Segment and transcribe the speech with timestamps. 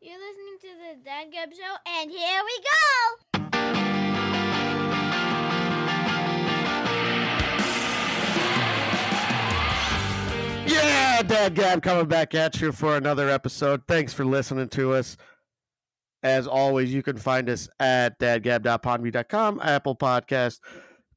[0.00, 0.68] You're listening to
[0.98, 4.24] the Dad Gab Show, and here we go!
[10.66, 13.82] Yeah, Dad Gab coming back at you for another episode.
[13.86, 15.16] Thanks for listening to us.
[16.22, 20.60] As always, you can find us at dadgab.podme.com, Apple Podcast,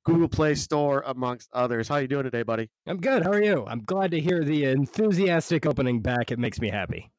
[0.03, 1.87] Google Play Store, amongst others.
[1.87, 2.69] How are you doing today, buddy?
[2.85, 3.23] I'm good.
[3.23, 3.65] How are you?
[3.67, 6.31] I'm glad to hear the enthusiastic opening back.
[6.31, 7.09] It makes me happy.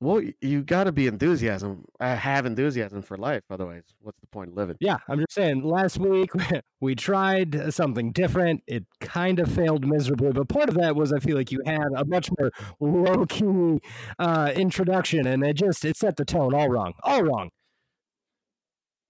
[0.00, 1.84] Well, you got to be enthusiasm.
[1.98, 3.42] I have enthusiasm for life.
[3.50, 4.76] Otherwise, what's the point of living?
[4.78, 5.64] Yeah, I'm just saying.
[5.64, 6.30] Last week
[6.80, 8.62] we tried something different.
[8.68, 11.88] It kind of failed miserably, but part of that was I feel like you had
[11.96, 13.80] a much more low key
[14.20, 17.50] uh, introduction, and it just it set the tone all wrong, all wrong.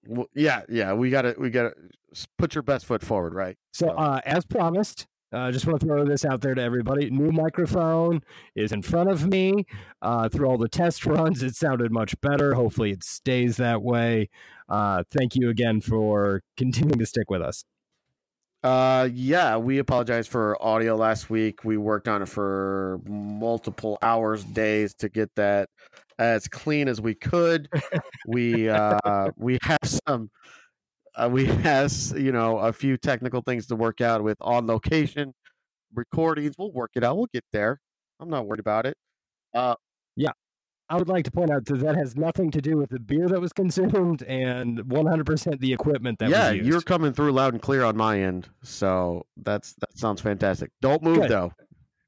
[0.07, 0.93] Well, yeah, yeah.
[0.93, 1.73] We got to we got to
[2.39, 3.57] put your best foot forward, right?
[3.73, 7.09] So, So- uh, as promised, uh, just want to throw this out there to everybody.
[7.09, 8.21] New microphone
[8.55, 9.65] is in front of me.
[10.01, 12.53] Uh, through all the test runs, it sounded much better.
[12.55, 14.29] Hopefully, it stays that way.
[14.67, 17.63] Uh, thank you again for continuing to stick with us.
[18.61, 21.63] Uh, yeah, we apologize for audio last week.
[21.63, 25.69] We worked on it for multiple hours, days to get that
[26.17, 27.69] as clean as we could.
[28.27, 30.29] we uh, we have some,
[31.19, 35.33] uh, we have you know a few technical things to work out with on location
[35.93, 36.55] recordings.
[36.57, 37.17] We'll work it out.
[37.17, 37.79] We'll get there.
[38.19, 38.97] I'm not worried about it.
[39.53, 39.75] Uh,
[40.15, 40.31] yeah,
[40.89, 43.27] I would like to point out that that has nothing to do with the beer
[43.27, 47.83] that was consumed and 100% the equipment that yeah, you're coming through loud and clear
[47.83, 50.71] on my end, so that's that sounds fantastic.
[50.81, 51.29] Don't move Good.
[51.29, 51.53] though.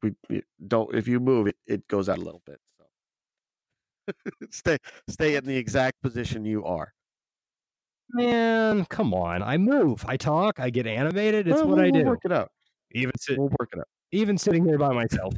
[0.03, 2.59] We, we- don't if you move it, it goes out a little bit.
[4.07, 4.13] So
[4.51, 4.77] stay
[5.09, 6.93] stay in the exact position you are.
[8.13, 9.41] Man, come on.
[9.43, 10.03] I move.
[10.07, 10.59] I talk.
[10.59, 11.47] I get animated.
[11.47, 12.07] It's Well, what we'll, I we'll do.
[12.09, 12.51] Work it out.
[12.93, 13.87] Even, sit, We'll work it out.
[14.11, 15.33] even sitting here by myself.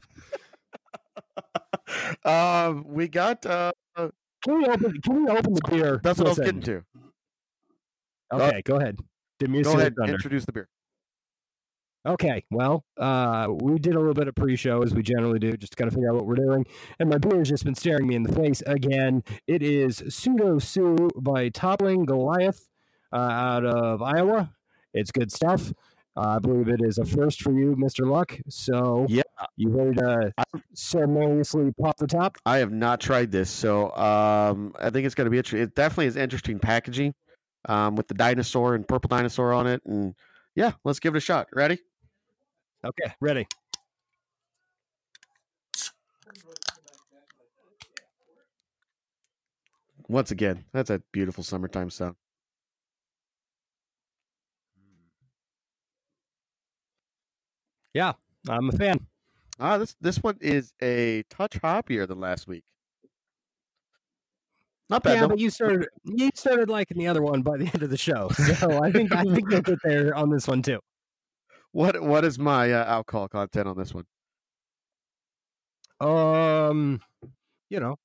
[2.26, 3.46] um, we got.
[3.46, 3.72] Uh,
[4.44, 6.00] Can we open, can we open the beer?
[6.04, 6.84] that's what I was getting to.
[8.34, 8.98] Okay, go ahead.
[9.40, 9.94] Didn't mean to Go ahead.
[9.98, 10.14] thunder.
[10.14, 10.68] Introduce the beer.
[12.06, 15.72] Okay, well, uh, we did a little bit of pre-show as we generally do, just
[15.72, 16.66] to kind of figure out what we're doing.
[17.00, 19.24] And my beer has just been staring me in the face again.
[19.48, 22.68] It is Pseudo Sue by Toppling Goliath
[23.14, 24.52] uh, out of Iowa.
[24.94, 25.72] It's good stuff.
[26.16, 28.06] Uh, I believe it is a first for you, Mr.
[28.10, 28.38] Luck.
[28.50, 29.24] So Yeah.
[29.58, 30.34] you ready to
[30.74, 32.38] ceremoniously pop the top?
[32.46, 35.62] I have not tried this, so um, I think it's going to be interesting.
[35.62, 37.16] It definitely is interesting packaging,
[37.66, 40.14] um, with the dinosaur and purple dinosaur on it, and
[40.56, 41.48] yeah, let's give it a shot.
[41.54, 41.80] Ready?
[42.86, 43.48] Okay, ready.
[50.10, 52.16] Once again, that's a beautiful summertime sound.
[58.50, 59.06] I'm a fan.
[59.60, 62.64] Ah, this this one is a touch hoppier than last week.
[64.90, 65.16] Not bad.
[65.16, 65.28] yeah, though.
[65.30, 68.30] but you started you started liking the other one by the end of the show,
[68.30, 70.80] so I think I think you'll get there on this one too.
[71.72, 74.06] What what is my uh, alcohol content on this one?
[76.00, 77.02] Um,
[77.70, 77.98] you know,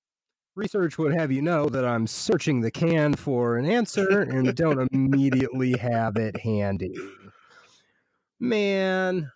[0.54, 4.88] research would have you know that I'm searching the can for an answer and don't
[4.92, 6.94] immediately have it handy.
[8.40, 9.30] Man,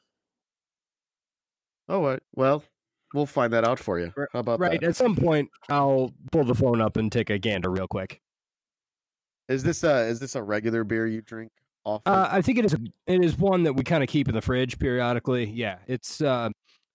[1.92, 2.18] Oh.
[2.34, 2.64] Well,
[3.12, 4.14] we'll find that out for you.
[4.32, 4.80] How about right.
[4.80, 4.86] that?
[4.88, 8.22] At some point, I'll pull the phone up and take a gander real quick.
[9.48, 11.52] Is this a is this a regular beer you drink
[11.84, 12.10] often?
[12.10, 12.72] Uh, I think it is.
[12.72, 15.44] A, it is one that we kind of keep in the fridge periodically.
[15.44, 16.48] Yeah, it's uh,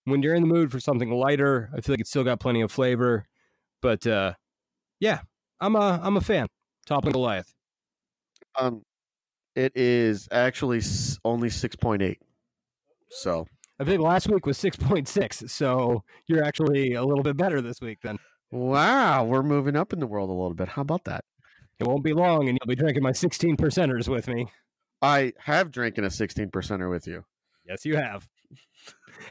[0.05, 1.69] when you're in the mood for something lighter.
[1.77, 3.27] I feel like it's still got plenty of flavor,
[3.83, 4.33] but uh,
[4.99, 5.19] yeah,
[5.59, 6.47] I'm a I'm a fan.
[6.87, 7.53] Toppling Goliath.
[8.57, 8.81] um,
[9.55, 10.81] it is actually
[11.23, 12.19] only six point eight.
[13.09, 13.45] So
[13.79, 17.99] I think last week was 6.6, so you're actually a little bit better this week
[18.01, 18.17] then.
[18.51, 20.69] wow, we're moving up in the world a little bit.
[20.69, 21.23] How about that?
[21.79, 24.47] It won't be long and you'll be drinking my 16 percenters with me.
[25.01, 27.23] I have drinking a sixteen percenter with you.
[27.67, 28.27] Yes, you have.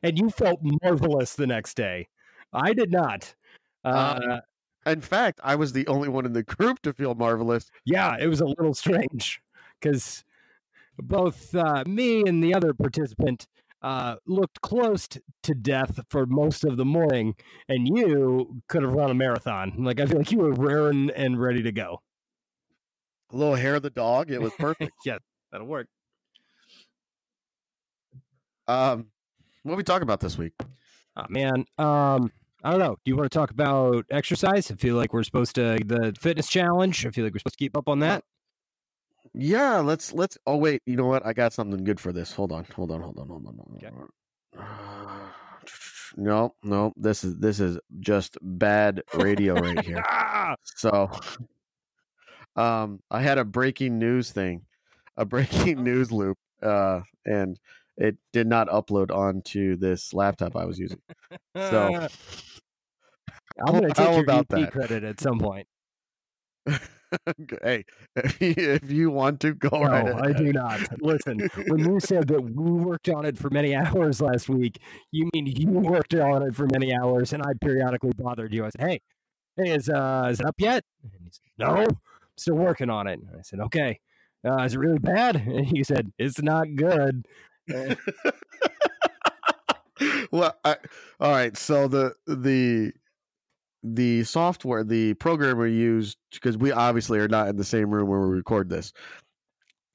[0.05, 2.07] And you felt marvelous the next day.
[2.53, 3.35] I did not.
[3.85, 4.41] Uh, Um,
[4.93, 7.69] In fact, I was the only one in the group to feel marvelous.
[7.85, 9.41] yeah, it was a little strange
[9.81, 10.23] because
[10.99, 13.49] both uh, me and the other participant
[13.87, 17.37] uh, looked close t- to death for most of the morning,
[17.69, 19.75] and you could have run a marathon.
[19.79, 22.03] Like, I feel like you were raring and ready to go.
[23.33, 24.33] A little hair of the dog.
[24.33, 24.91] It was perfect.
[25.07, 25.19] yeah,
[25.53, 25.87] that'll work.
[28.67, 29.07] um,
[29.63, 30.55] what we talk about this week?
[31.17, 32.33] Oh, man, um,
[32.65, 32.97] I don't know.
[33.05, 34.69] Do you want to talk about exercise?
[34.69, 37.07] I feel like we're supposed to the fitness challenge.
[37.07, 38.25] I feel like we're supposed to keep up on that.
[39.35, 40.39] Yeah, let's let's.
[40.47, 41.25] Oh wait, you know what?
[41.27, 42.33] I got something good for this.
[42.33, 43.55] Hold on, hold on, hold on, hold on.
[43.57, 43.77] Hold on.
[43.77, 43.91] Okay.
[46.17, 46.93] No, no.
[46.97, 50.05] This is this is just bad radio right here.
[50.65, 51.11] So,
[52.57, 54.63] um, I had a breaking news thing,
[55.17, 57.59] a breaking news loop, uh, and
[57.97, 61.01] it did not upload onto this laptop I was using.
[61.57, 62.09] So,
[63.67, 64.73] I'm going to how take your about EP that?
[64.73, 65.67] credit at some point.
[67.63, 67.85] hey,
[68.17, 70.81] if you, if you want to go No, right I do not.
[71.01, 74.81] Listen, when you said that we worked on it for many hours last week,
[75.13, 78.65] you mean you worked on it for many hours, and I periodically bothered you.
[78.65, 79.01] I said, "Hey,
[79.57, 81.99] hey, is uh, is it up yet?" And he said, "No, I'm
[82.37, 84.01] still working on it." And I said, "Okay,
[84.47, 87.27] uh, is it really bad?" And he said, "It's not good."
[90.31, 90.77] Well, I,
[91.21, 91.57] all right.
[91.57, 92.93] So the the
[93.95, 98.09] the software, the program we used, because we obviously are not in the same room
[98.09, 98.93] where we record this.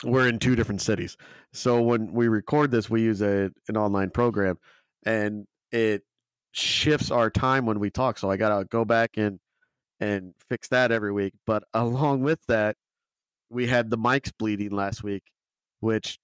[0.03, 1.17] We're in two different cities.
[1.53, 4.57] So when we record this, we use a an online program,
[5.05, 6.03] and it
[6.53, 8.17] shifts our time when we talk.
[8.17, 9.39] So I gotta go back and
[9.99, 11.33] and fix that every week.
[11.45, 12.77] But along with that,
[13.49, 15.23] we had the mics bleeding last week,
[15.81, 16.17] which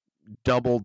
[0.43, 0.83] doubled,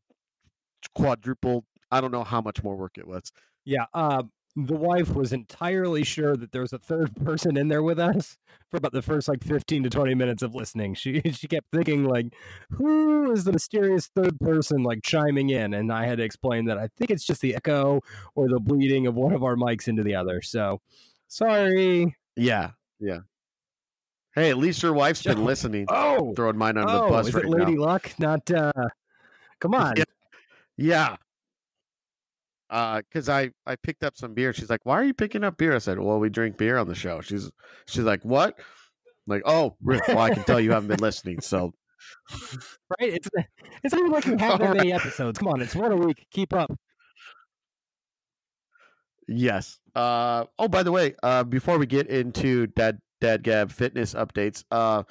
[0.94, 1.64] quadrupled.
[1.90, 3.32] I don't know how much more work it was.
[3.64, 4.22] yeah, uh,
[4.54, 8.36] the wife was entirely sure that there was a third person in there with us
[8.70, 10.94] for about the first like 15 to 20 minutes of listening.
[10.94, 12.26] She she kept thinking like,
[12.70, 15.74] who is the mysterious third person like chiming in?
[15.74, 18.00] And I had to explain that I think it's just the echo
[18.34, 20.42] or the bleeding of one of our mics into the other.
[20.42, 20.80] So
[21.28, 22.16] sorry.
[22.36, 22.70] Yeah,
[23.00, 23.20] yeah.
[24.34, 25.86] Hey, at least your wife's been listening.
[25.88, 27.82] Oh, Throwing mine under the oh, bus is right it Lady now.
[27.82, 28.12] Luck?
[28.18, 28.72] Not uh
[29.60, 29.94] come on.
[29.96, 30.04] Yeah.
[30.76, 31.16] Yeah.
[32.72, 34.52] Uh, cause I I picked up some beer.
[34.52, 36.88] She's like, "Why are you picking up beer?" I said, "Well, we drink beer on
[36.88, 37.50] the show." She's
[37.86, 38.64] she's like, "What?" I'm
[39.26, 40.02] like, "Oh, really?
[40.08, 41.74] well, I can tell you haven't been listening." So
[43.00, 43.14] Right?
[43.14, 43.28] It's
[43.84, 45.38] it's not like you have that many episodes.
[45.38, 46.26] Come on, it's one a week.
[46.30, 46.72] Keep up.
[49.28, 49.78] yes.
[49.94, 54.64] Uh, oh, by the way, uh, before we get into Dad Dad Gab fitness updates,
[54.70, 55.02] uh,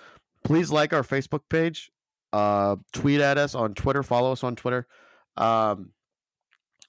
[0.43, 1.91] please like our Facebook page.
[2.33, 4.03] Uh, tweet at us on Twitter.
[4.03, 4.87] Follow us on Twitter.
[5.37, 5.91] Um,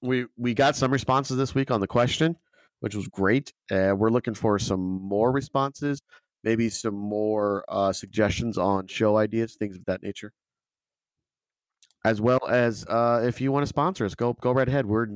[0.02, 2.37] we we got some responses this week on the question,
[2.81, 3.52] which was great.
[3.70, 6.02] Uh, we're looking for some more responses,
[6.44, 10.32] maybe some more uh, suggestions on show ideas, things of that nature.
[12.04, 14.87] As well as uh, if you want to sponsor us, go go right ahead.
[14.87, 15.06] We're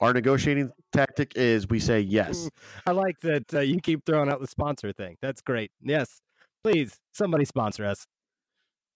[0.00, 2.48] our negotiating tactic is we say yes.
[2.86, 5.16] I like that uh, you keep throwing out the sponsor thing.
[5.22, 5.70] That's great.
[5.82, 6.20] Yes,
[6.64, 8.06] please, somebody sponsor us.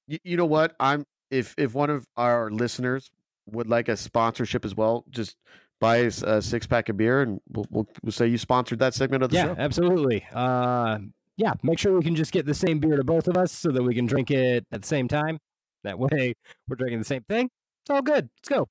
[0.06, 3.10] you, you know what i'm if if one of our listeners
[3.52, 5.36] would like a sponsorship as well just
[5.80, 8.92] buy us a six pack of beer and we'll, we'll, we'll say you sponsored that
[8.94, 10.26] segment of the yeah, show absolutely.
[10.32, 10.98] Uh,
[11.36, 13.70] yeah, make sure we can just get the same beer to both of us so
[13.70, 15.38] that we can drink it at the same time.
[15.84, 16.34] That way,
[16.68, 17.48] we're drinking the same thing.
[17.82, 18.28] It's all good.
[18.36, 18.68] Let's go.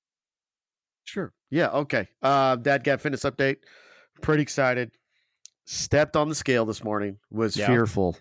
[1.04, 3.58] sure yeah okay uh dad gab fitness update
[4.22, 4.92] pretty excited
[5.66, 7.66] stepped on the scale this morning was Yeah.
[7.68, 8.16] fearful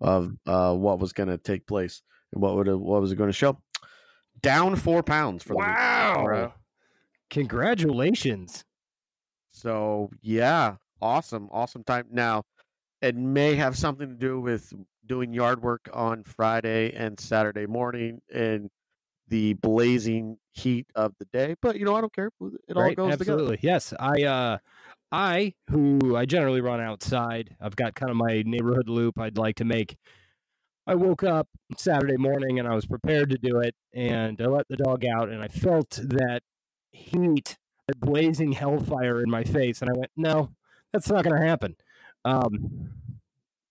[0.00, 3.28] of uh what was going to take place and what would what was it going
[3.30, 3.56] to show
[4.42, 5.66] down four pounds for the week.
[5.66, 6.54] Wow!
[7.30, 8.64] Congratulations.
[9.50, 12.06] So yeah, awesome, awesome time.
[12.10, 12.42] Now,
[13.00, 14.72] it may have something to do with
[15.06, 18.70] doing yard work on Friday and Saturday morning in
[19.28, 22.30] the blazing heat of the day, but you know I don't care.
[22.68, 22.96] It all right?
[22.96, 23.32] goes together.
[23.32, 23.58] Absolutely.
[23.62, 23.94] Yes.
[23.98, 24.58] I uh
[25.10, 27.56] I who I generally run outside.
[27.60, 29.96] I've got kind of my neighborhood loop I'd like to make.
[30.86, 34.66] I woke up Saturday morning and I was prepared to do it and I let
[34.68, 36.40] the dog out and I felt that
[36.90, 40.50] heat, that blazing hellfire in my face and I went, "No,
[40.92, 41.76] that's not going to happen."
[42.24, 42.90] Um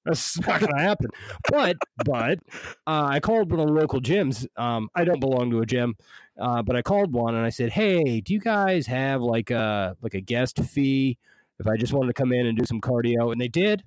[0.06, 1.08] that's not going to happen.
[1.50, 2.40] But but
[2.88, 4.46] uh, I called one of the local gyms.
[4.58, 5.96] Um, I don't belong to a gym,
[6.40, 9.96] uh, but I called one and I said, "Hey, do you guys have like a
[10.02, 11.18] like a guest fee
[11.60, 13.84] if I just wanted to come in and do some cardio?" And they did,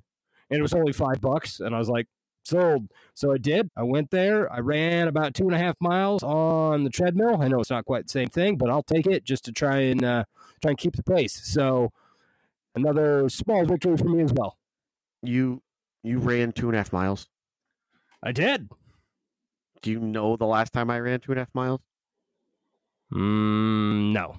[0.50, 1.60] and it was only five bucks.
[1.60, 2.06] And I was like,
[2.44, 3.70] "Sold." So I did.
[3.76, 4.50] I went there.
[4.52, 7.42] I ran about two and a half miles on the treadmill.
[7.42, 9.78] I know it's not quite the same thing, but I'll take it just to try
[9.80, 10.24] and uh,
[10.62, 11.40] try and keep the pace.
[11.44, 11.92] So
[12.74, 14.58] another small victory for me as well.
[15.22, 15.62] You
[16.02, 17.28] you ran two and a half miles.
[18.22, 18.68] I did.
[19.82, 21.80] Do you know the last time I ran two and a half miles?
[23.12, 24.36] Mm, no.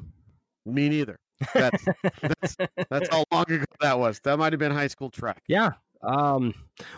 [0.65, 1.19] Me neither.
[1.53, 1.85] That's
[2.21, 2.57] that's
[2.89, 4.19] that's how long ago that was.
[4.21, 5.43] That might have been high school track.
[5.47, 5.73] Yeah.
[6.01, 6.53] Um,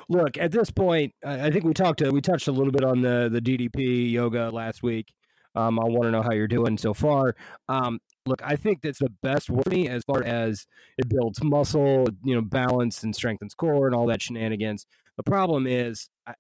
[0.10, 3.02] look, at this point, I think we talked to, we touched a little bit on
[3.02, 5.14] the the DDP yoga last week.
[5.56, 7.36] Um, I want to know how you're doing so far.
[7.68, 10.68] Um, look, I think that's the best for me as far as
[11.00, 14.86] it builds muscle, you know, balance and strengthens core and all that shenanigans.
[15.16, 16.36] The problem is, I,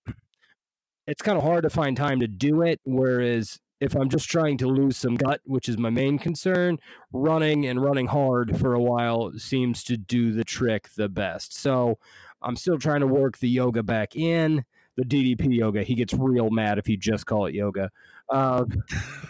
[1.07, 2.79] it's kind of hard to find time to do it.
[2.83, 6.77] Whereas if I'm just trying to lose some gut, which is my main concern,
[7.11, 11.55] running and running hard for a while seems to do the trick the best.
[11.55, 11.97] So
[12.41, 14.63] I'm still trying to work the yoga back in,
[14.95, 15.83] the DDP yoga.
[15.83, 17.89] He gets real mad if you just call it yoga.
[18.29, 18.65] Uh,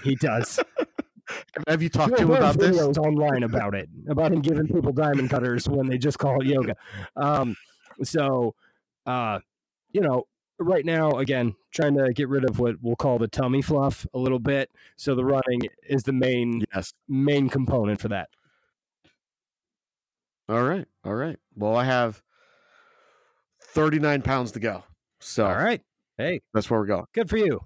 [0.03, 0.59] he does.
[1.67, 2.77] Have you talked to him about this?
[2.97, 6.75] online about it, about him giving people diamond cutters when they just call it yoga.
[7.17, 7.55] Um,
[8.03, 8.55] so,
[9.05, 9.39] uh,
[9.91, 10.23] you know,
[10.57, 14.17] right now, again, trying to get rid of what we'll call the tummy fluff a
[14.17, 14.71] little bit.
[14.95, 16.93] So the running is the main Yes.
[17.09, 18.29] main component for that.
[20.49, 20.85] All right.
[21.03, 21.37] All right.
[21.55, 22.21] Well, I have
[23.77, 24.83] 39 pounds to go.
[25.19, 25.81] So All right,
[26.17, 27.05] hey, that's where we're going.
[27.13, 27.61] good for you.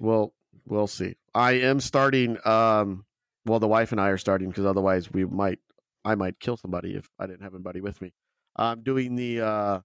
[0.00, 0.32] We'll
[0.66, 1.14] we'll see.
[1.32, 3.04] I am starting um
[3.44, 5.60] well the wife and I are starting because otherwise we might
[6.04, 8.12] I might kill somebody if I didn't have anybody with me.
[8.56, 9.80] I'm doing the uh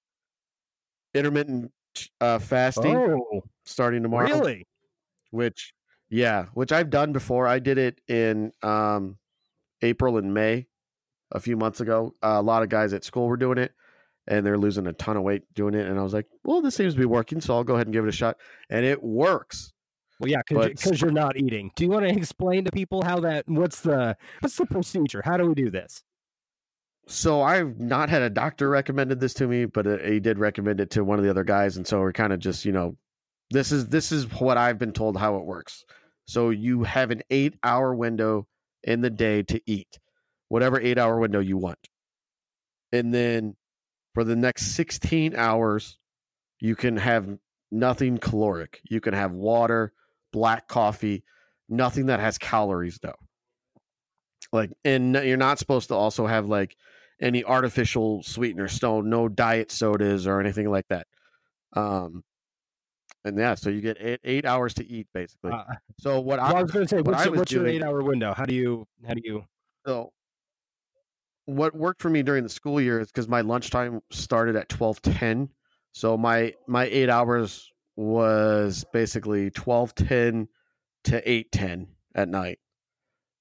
[1.14, 1.72] intermittent
[2.20, 4.26] uh fasting Oh, starting tomorrow.
[4.28, 4.68] really?
[5.30, 5.72] Which
[6.10, 7.48] yeah, which I've done before.
[7.48, 9.18] I did it in um
[9.84, 10.68] April and May
[11.32, 12.16] a few months ago.
[12.24, 13.72] Uh, a lot of guys at school were doing it
[14.28, 16.76] and they're losing a ton of weight doing it and I was like, "Well, this
[16.76, 18.38] seems to be working, so I'll go ahead and give it a shot."
[18.70, 19.74] And it works.
[20.22, 21.72] Well, yeah, because you're not eating.
[21.76, 23.46] Do you want to explain to people how that?
[23.48, 25.22] What's the what's the procedure?
[25.26, 26.04] How do we do this?
[27.08, 30.80] So I've not had a doctor recommended this to me, but uh, he did recommend
[30.80, 32.96] it to one of the other guys, and so we're kind of just you know,
[33.50, 35.84] this is this is what I've been told how it works.
[36.26, 38.48] So you have an eight hour window
[38.84, 40.00] in the day to eat,
[40.50, 41.80] whatever eight hour window you want,
[42.92, 43.56] and then
[44.14, 45.98] for the next sixteen hours,
[46.60, 47.38] you can have
[47.72, 48.82] nothing caloric.
[48.90, 49.94] You can have water,
[50.32, 51.24] black coffee,
[51.70, 53.16] nothing that has calories though
[54.52, 56.76] like and you're not supposed to also have like
[57.22, 61.08] any artificial sweetener, so no diet sodas or anything like that
[61.74, 62.24] um
[63.24, 65.64] and yeah so you get eight, eight hours to eat basically Uh,
[65.98, 67.84] so what well, I was going to say, what what's, I was what's your eight
[67.84, 68.34] hour window?
[68.34, 69.46] How do you how do you?
[69.86, 70.12] so
[71.56, 75.50] what worked for me during the school year is because my lunchtime started at 1210
[75.92, 80.48] so my my eight hours was basically 1210
[81.06, 82.60] to 810 at night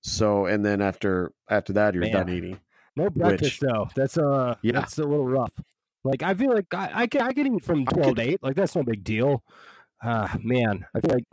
[0.01, 2.59] so and then after after that you're done eating
[2.97, 3.89] No breakfast though.
[3.95, 4.73] That's uh Yeah.
[4.73, 5.53] that's a little rough.
[6.03, 8.43] Like I feel like I, I can I can eat from twelve to eight.
[8.43, 9.45] Like that's no big deal.
[10.03, 11.27] Ah man, I feel like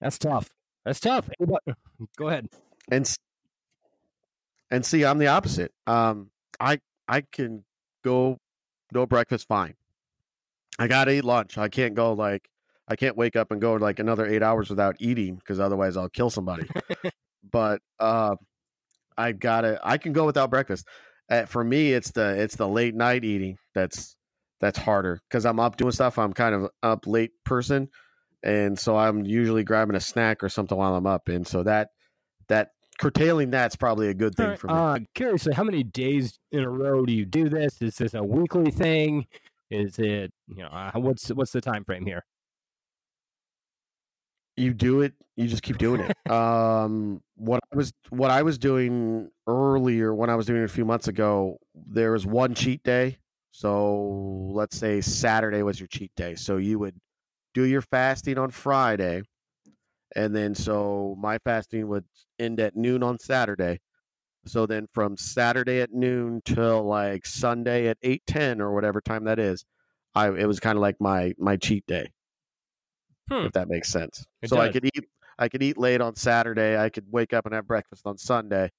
[0.00, 0.48] that's tough.
[0.84, 1.28] That's tough.
[2.16, 2.48] Go ahead.
[2.90, 3.04] and
[4.70, 5.72] and see i'm the opposite.
[5.86, 6.30] Um
[6.60, 7.64] i i can
[8.04, 8.38] go
[8.92, 9.74] no breakfast fine.
[10.78, 11.58] I gotta eat lunch.
[11.58, 12.48] I can't go like
[12.88, 16.08] i can't wake up and go like another eight hours without eating because otherwise i'll
[16.08, 16.68] kill somebody.
[17.52, 18.36] But uh
[19.16, 20.86] i gotta i can go without breakfast.
[21.30, 24.16] Uh, for me it's the it's the late night eating that's
[24.60, 27.88] that's harder because i'm up doing stuff i'm kind of up late person
[28.44, 31.88] and so i'm usually grabbing a snack or something while i'm up and so that
[32.48, 34.74] that curtailing that's probably a good thing Alright, for me.
[34.74, 37.80] Uh, curiously, how many days in a row do you do this?
[37.80, 39.26] Is this a weekly thing?
[39.70, 42.24] Is it you know uh, what's what's the time frame here?
[44.56, 46.30] you do it, you just keep doing it.
[46.30, 50.68] um, what I was what I was doing earlier when I was doing it a
[50.68, 53.18] few months ago, there was one cheat day.
[53.52, 56.34] So let's say Saturday was your cheat day.
[56.34, 56.96] So you would
[57.54, 59.22] do your fasting on Friday,
[60.16, 62.04] and then so my fasting would
[62.40, 63.78] end at noon on Saturday.
[64.46, 69.24] So then from Saturday at noon till like Sunday at eight ten or whatever time
[69.24, 69.64] that is,
[70.14, 72.10] I it was kind of like my my cheat day
[73.28, 73.46] Hmm.
[73.46, 74.24] if that makes sense.
[74.42, 75.04] It so I could eat
[75.38, 76.78] I could eat late on Saturday.
[76.80, 78.70] I could wake up and have breakfast on Sunday.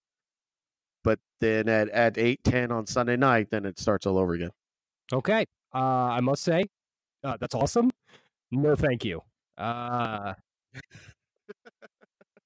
[1.03, 4.51] But then at at eight ten on Sunday night, then it starts all over again.
[5.13, 5.45] Okay.
[5.75, 5.77] Uh,
[6.17, 6.65] I must say,
[7.23, 7.91] uh, that's awesome.
[8.51, 9.21] No, thank you.
[9.57, 10.33] Uh,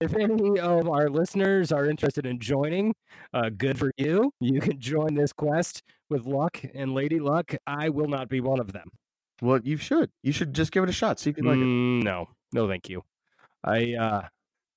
[0.01, 2.93] if any of our listeners are interested in joining,
[3.34, 4.34] uh, good for you.
[4.39, 7.55] You can join this quest with Luck and Lady Luck.
[7.67, 8.89] I will not be one of them.
[9.41, 10.10] Well, you should.
[10.24, 11.20] You should just give it a shot.
[11.20, 11.63] See if you like it.
[11.63, 13.03] Mm, no, no, thank you.
[13.63, 14.22] I uh,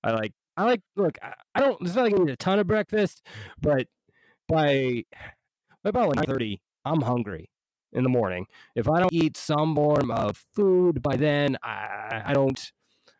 [0.02, 0.80] I like I like.
[0.96, 1.80] Look, I, I don't.
[1.80, 3.26] It's not like I eat a ton of breakfast,
[3.60, 3.86] but
[4.48, 5.04] by
[5.82, 7.50] by about like nine thirty, I'm hungry
[7.92, 8.46] in the morning.
[8.74, 12.72] If I don't eat some form of food by then, I I don't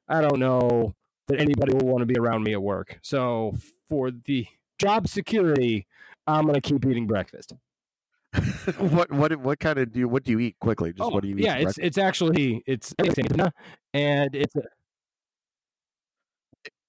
[0.09, 0.95] I don't know
[1.29, 2.99] that anybody will want to be around me at work.
[3.03, 3.55] So
[3.89, 4.47] for the
[4.79, 5.87] job security,
[6.27, 7.53] I'm gonna keep eating breakfast.
[8.79, 10.93] what what what kind of do you what do you eat quickly?
[10.93, 11.45] Just Oh, what do you eat?
[11.45, 14.63] yeah, it's it's actually it's and it's a, eh,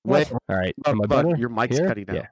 [0.03, 0.73] Wait, all right.
[0.85, 1.87] am but your mic's here?
[1.87, 2.15] cutting out.
[2.15, 2.27] Yeah.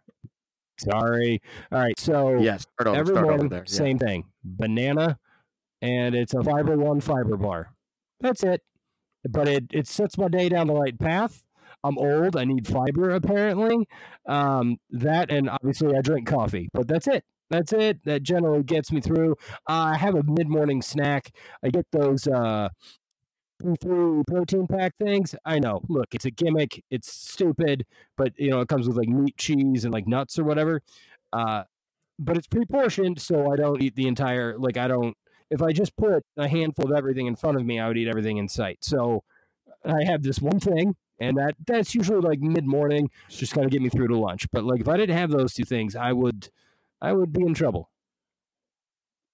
[0.80, 1.42] Sorry.
[1.72, 2.00] All right.
[2.00, 2.98] So Yeah, start over.
[2.98, 3.64] every start morning, there.
[3.68, 3.72] Yeah.
[3.72, 4.26] same thing.
[4.44, 5.20] Banana,
[5.82, 7.72] and it's a fiber one fiber bar.
[8.20, 8.62] That's it.
[9.30, 11.43] but it it sets my day down the right path.
[11.84, 12.36] I'm old.
[12.36, 13.88] I need fiber apparently.
[14.25, 17.25] Um, that and obviously I drink coffee, but that's it.
[17.50, 18.04] That's it.
[18.06, 19.34] That generally gets me through.
[19.70, 21.32] Uh, I have a mid morning snack.
[21.63, 22.70] I get those uh,
[23.82, 25.36] three protein pack things.
[25.46, 25.82] I know.
[25.88, 26.84] Look, it's a gimmick.
[26.90, 27.86] It's stupid,
[28.18, 30.82] but you know it comes with like meat, cheese, and like nuts or whatever.
[31.32, 31.63] Uh,
[32.20, 34.58] but it's pre-portioned, so I don't eat the entire.
[34.58, 35.16] Like I don't.
[35.50, 38.08] If I just put a handful of everything in front of me, I would eat
[38.08, 38.80] everything in sight.
[38.82, 39.24] So
[39.86, 43.72] I have this one thing, and that that's usually like mid morning, just kind of
[43.72, 44.46] get me through to lunch.
[44.51, 46.50] But like if I didn't have those two things, I would,
[47.01, 47.89] I would be in trouble.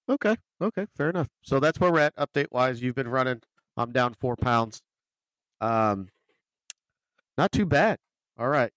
[0.08, 0.36] Okay.
[0.60, 0.86] Okay.
[0.96, 1.28] Fair enough.
[1.42, 2.16] So that's where we're at.
[2.16, 3.42] Update wise, you've been running.
[3.76, 4.82] I'm down four pounds.
[5.60, 6.08] Um,
[7.36, 7.98] not too bad.
[8.38, 8.72] All right.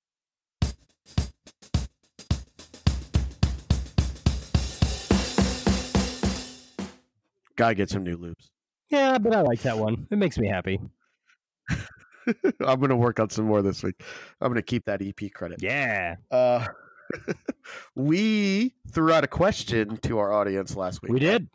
[7.56, 8.50] Gotta get some new loops.
[8.90, 10.08] Yeah, but I like that one.
[10.10, 10.80] It makes me happy.
[12.66, 14.02] I'm gonna work on some more this week.
[14.42, 15.62] I'm gonna keep that EP credit.
[15.62, 16.68] Yeah, Uh,
[17.96, 21.12] we threw out a question to our audience last week.
[21.12, 21.48] we did.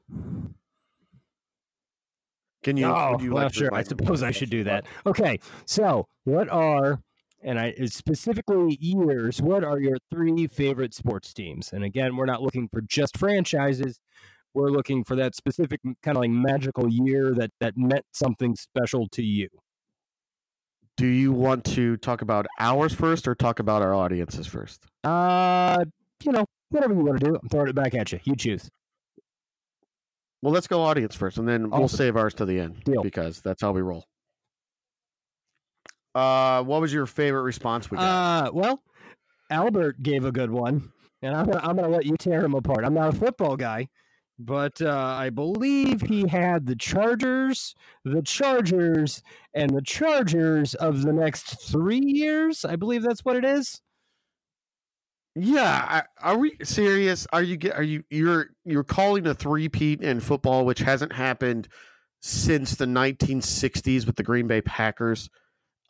[2.62, 2.87] Can you?
[2.87, 3.66] oh, would you well, like to sure.
[3.66, 4.87] I remind me what suppose I should do that.
[5.06, 7.00] Okay, so what are
[7.42, 9.40] and I specifically years?
[9.40, 11.72] What are your three favorite sports teams?
[11.72, 14.00] And again, we're not looking for just franchises.
[14.54, 19.08] We're looking for that specific kind of like magical year that that meant something special
[19.10, 19.48] to you.
[20.98, 24.84] Do you want to talk about ours first or talk about our audiences first?
[25.04, 25.84] Uh,
[26.24, 27.38] you know, whatever you want to do.
[27.40, 28.18] I'm throwing it back at you.
[28.24, 28.68] You choose.
[30.42, 33.02] Well, let's go audience first, and then we'll save ours to the end Deal.
[33.02, 34.06] because that's how we roll.
[36.16, 38.48] Uh, what was your favorite response we got?
[38.48, 38.82] Uh, well,
[39.50, 40.90] Albert gave a good one,
[41.22, 42.84] and I'm gonna, I'm gonna let you tear him apart.
[42.84, 43.88] I'm not a football guy,
[44.38, 49.23] but uh, I believe he had the Chargers, the Chargers,
[49.54, 52.64] and the Chargers of the next three years.
[52.64, 53.80] I believe that's what it is.
[55.35, 57.26] yeah, I, are we serious?
[57.33, 57.59] Are you?
[57.75, 61.68] Are you you're you're calling a three-peat in football, which hasn't happened
[62.21, 65.31] since the 1960s with the Green Bay Packers?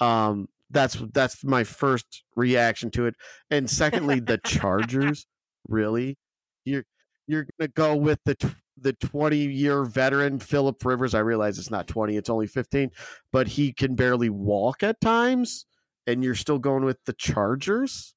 [0.00, 3.14] Um, that's that's my first reaction to it.
[3.50, 5.26] And secondly, the Chargers.
[5.68, 6.18] Really,
[6.64, 6.84] you're
[7.28, 11.14] you're gonna go with the tw- the 20 year veteran Philip Rivers.
[11.14, 12.90] I realize it's not 20; it's only 15,
[13.32, 15.66] but he can barely walk at times,
[16.06, 18.14] and you're still going with the Chargers.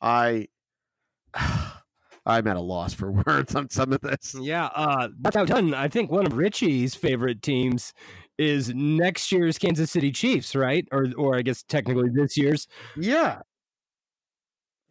[0.00, 0.48] I
[2.26, 4.34] I'm at a loss for words on some of this.
[4.38, 4.66] Yeah.
[4.66, 7.92] Uh, without done, I think one of Richie's favorite teams
[8.38, 10.86] is next year's Kansas City Chiefs, right?
[10.92, 12.66] Or or I guess technically this year's.
[12.96, 13.40] Yeah.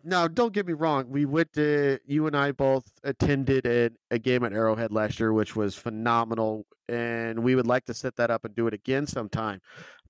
[0.04, 1.10] Now, don't get me wrong.
[1.10, 5.34] We went to you and I both attended a, a game at Arrowhead last year,
[5.34, 9.08] which was phenomenal, and we would like to set that up and do it again
[9.08, 9.60] sometime.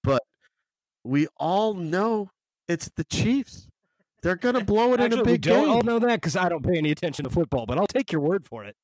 [0.03, 0.21] But
[1.03, 2.29] we all know
[2.67, 3.67] it's the Chiefs.
[4.21, 5.73] They're gonna blow it in Actually, a we big don't game.
[5.73, 8.21] all know that because I don't pay any attention to football, but I'll take your
[8.21, 8.75] word for it.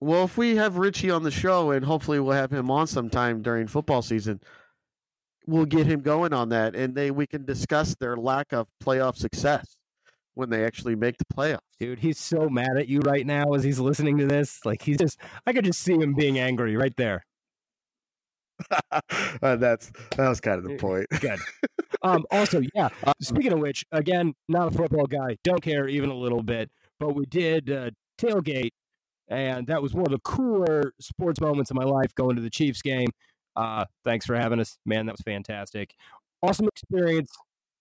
[0.00, 3.40] Well, if we have Richie on the show, and hopefully we'll have him on sometime
[3.42, 4.40] during football season,
[5.46, 9.16] we'll get him going on that, and they we can discuss their lack of playoff
[9.16, 9.76] success
[10.34, 11.58] when they actually make the playoffs.
[11.78, 14.64] Dude, he's so mad at you right now as he's listening to this.
[14.64, 17.24] Like he's just I could just see him being angry right there.
[19.42, 21.06] Uh, that's that was kind of the point.
[21.20, 21.38] Good.
[22.04, 26.10] Um also, yeah, Um, speaking of which, again, not a football guy, don't care even
[26.10, 26.68] a little bit,
[26.98, 28.70] but we did uh, tailgate
[29.28, 32.50] and that was one of the cooler sports moments of my life going to the
[32.50, 33.08] Chiefs game.
[33.54, 34.78] Uh thanks for having us.
[34.84, 35.94] Man, that was fantastic.
[36.42, 37.30] Awesome experience.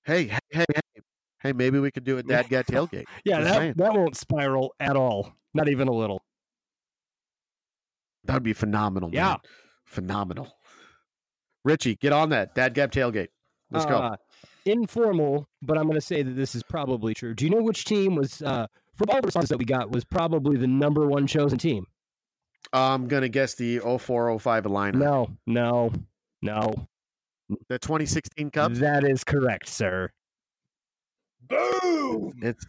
[0.04, 1.02] Hey, hey, hey, hey,
[1.44, 1.54] hey!
[1.54, 3.06] Maybe we could do a dad gab tailgate.
[3.26, 3.74] Yeah, Just that, saying.
[3.78, 5.34] that won't spiral at all.
[5.54, 6.22] Not even a little.
[8.24, 9.10] That'd be phenomenal.
[9.14, 9.28] Yeah.
[9.30, 9.38] man.
[9.86, 10.56] phenomenal.
[11.64, 13.28] Richie, get on that dad gab tailgate.
[13.72, 13.98] Let's go.
[13.98, 14.16] Uh,
[14.66, 17.34] Informal, but I'm going to say that this is probably true.
[17.34, 20.04] Do you know which team was, uh, from all the responses that we got, was
[20.06, 21.86] probably the number one chosen team?
[22.74, 25.92] I'm gonna guess the 0405 Atlanta, No, no,
[26.44, 26.88] no.
[27.70, 28.80] the 2016 Cubs.
[28.80, 30.12] That is correct, sir.
[31.52, 32.34] Boom!
[32.42, 32.66] It's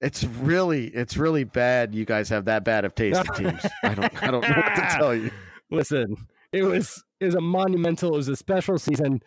[0.00, 1.94] it's really it's really bad.
[1.94, 3.66] You guys have that bad of taste in teams.
[3.82, 5.30] I don't I don't know what to tell you.
[5.70, 6.16] Listen,
[6.52, 8.14] it was it was a monumental.
[8.14, 9.22] It was a special season.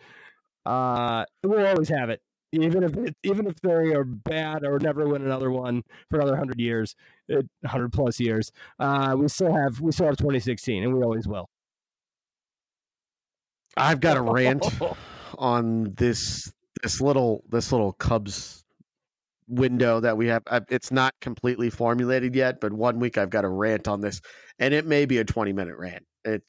[0.64, 2.20] Uh, we'll always have it,
[2.52, 6.36] even if it, even if they are bad or never win another one for another
[6.36, 6.94] hundred years,
[7.66, 8.52] hundred plus years.
[8.78, 11.48] Uh, we still have we still have 2016, and we always will.
[13.76, 14.64] I've got a rant
[15.38, 18.64] on this this little this little Cubs
[19.48, 20.42] window that we have.
[20.68, 24.20] It's not completely formulated yet, but one week I've got a rant on this,
[24.58, 26.04] and it may be a 20 minute rant.
[26.24, 26.42] It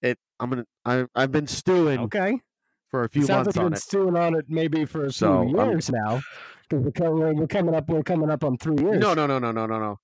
[0.00, 2.40] it I'm gonna I I've been stewing Okay.
[2.90, 3.82] for a few Sounds months like on been it.
[3.82, 6.20] stewing on it maybe for a few So, um, years now.
[6.68, 8.98] Because we're, coming- we're coming up, we're coming up on three years.
[8.98, 9.98] No, no, no, no, no, no, no.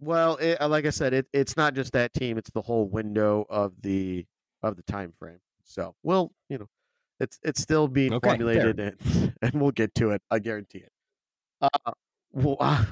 [0.00, 2.88] Well, it, uh, like I said, it, it's not just that team; it's the whole
[2.88, 4.26] window of the
[4.62, 5.38] of the time frame.
[5.64, 6.66] So, well, you know,
[7.20, 10.22] it's it's still being Okay, formulated, and, and we'll get to it.
[10.30, 10.92] I guarantee it.
[11.60, 11.92] Uh,
[12.32, 12.84] well, uh,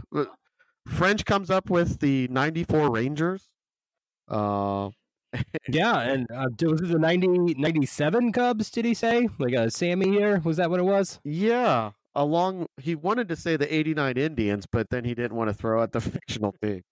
[0.88, 3.48] French comes up with the '94 Rangers.
[4.28, 4.90] Uh,
[5.68, 8.70] Yeah, and uh, was it the 90, 97 Cubs?
[8.70, 10.40] Did he say like a Sammy here?
[10.44, 11.20] Was that what it was?
[11.24, 15.54] yeah, along he wanted to say the '89 Indians, but then he didn't want to
[15.54, 16.82] throw out the fictional team.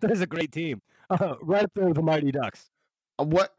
[0.00, 0.80] That is a great team.
[1.10, 2.70] Uh, right up there with the Mighty Ducks.
[3.18, 3.52] Uh, What?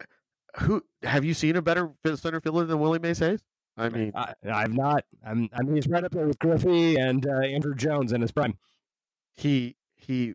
[0.56, 3.40] Who have you seen a better center fielder than Willie Mays Hayes?
[3.76, 5.04] I mean, I, I've not.
[5.24, 8.32] I'm, I mean, he's right up there with Griffey and uh, Andruw Jones in his
[8.32, 8.58] prime.
[9.36, 10.34] he he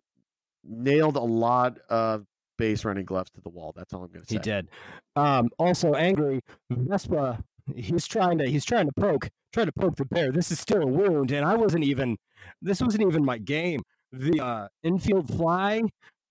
[0.63, 2.25] nailed a lot of
[2.57, 3.73] base running gloves to the wall.
[3.75, 4.35] That's all I'm going to say.
[4.35, 4.69] He did.
[5.15, 7.43] Um, also, angry Vespa.
[7.75, 8.45] He's trying to.
[8.45, 9.29] He's trying to poke.
[9.51, 10.31] Trying to poke the bear.
[10.31, 12.17] This is still a wound, and I wasn't even.
[12.61, 13.81] This wasn't even my game.
[14.11, 15.81] The uh, infield fly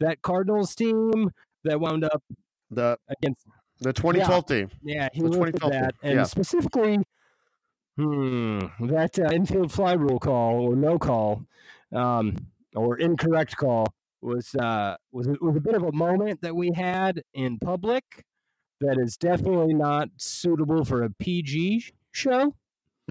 [0.00, 1.30] that Cardinals team
[1.64, 2.22] that wound up
[2.70, 3.46] The against.
[3.82, 4.70] The 2012 team.
[4.82, 6.24] Yeah, he The looked 2012 at team, that, and yeah.
[6.24, 6.98] specifically,
[7.96, 11.44] hmm, that uh, infield fly rule call or no call,
[11.92, 12.36] um,
[12.74, 17.22] or incorrect call was uh, was was a bit of a moment that we had
[17.34, 18.24] in public
[18.80, 22.54] that is definitely not suitable for a PG show.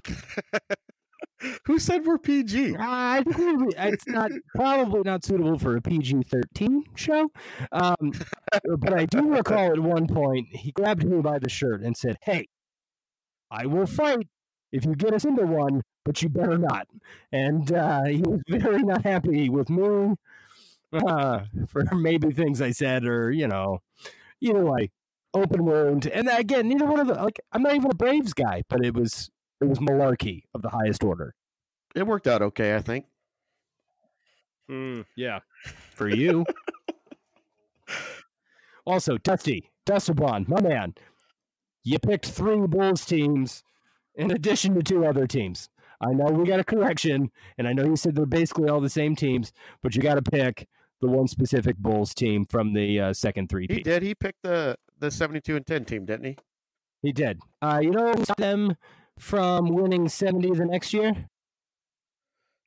[1.66, 2.76] Who said we're PG?
[2.78, 7.30] I it's not probably not suitable for a PG thirteen show.
[7.70, 8.12] Um,
[8.78, 12.16] but I do recall at one point he grabbed me by the shirt and said,
[12.22, 12.48] "Hey,
[13.50, 14.28] I will fight
[14.72, 16.86] if you get us into one, but you better not."
[17.32, 20.14] And uh, he was very not happy with me
[20.92, 23.80] uh, for maybe things I said or you know,
[24.40, 24.90] either way,
[25.34, 26.06] open wound.
[26.06, 28.94] And again, neither one of the like I'm not even a Braves guy, but it
[28.94, 29.30] was
[29.62, 31.34] it was malarkey of the highest order.
[31.94, 33.06] It worked out okay, I think.
[35.16, 35.40] yeah.
[35.94, 36.44] For you.
[38.86, 40.94] also, Dusty, Dustabon, my man,
[41.84, 43.62] you picked three Bulls teams
[44.14, 45.68] in addition to two other teams.
[46.00, 48.90] I know we got a correction, and I know you said they're basically all the
[48.90, 50.66] same teams, but you got to pick
[51.00, 54.02] the one specific Bulls team from the uh, second three He did.
[54.02, 56.36] He picked the the 72 and 10 team, didn't he?
[57.02, 57.40] He did.
[57.60, 58.76] Uh, you know, what stopped them
[59.22, 61.28] from winning 70 the next year?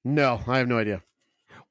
[0.05, 1.03] No, I have no idea.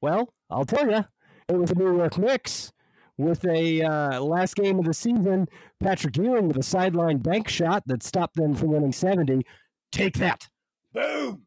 [0.01, 1.03] Well, I'll tell you,
[1.49, 2.71] it was the New York Knicks
[3.17, 5.47] with a uh, last game of the season.
[5.81, 9.41] Patrick Ewing with a sideline bank shot that stopped them from winning 70.
[9.91, 10.47] Take that.
[10.93, 11.41] Boom.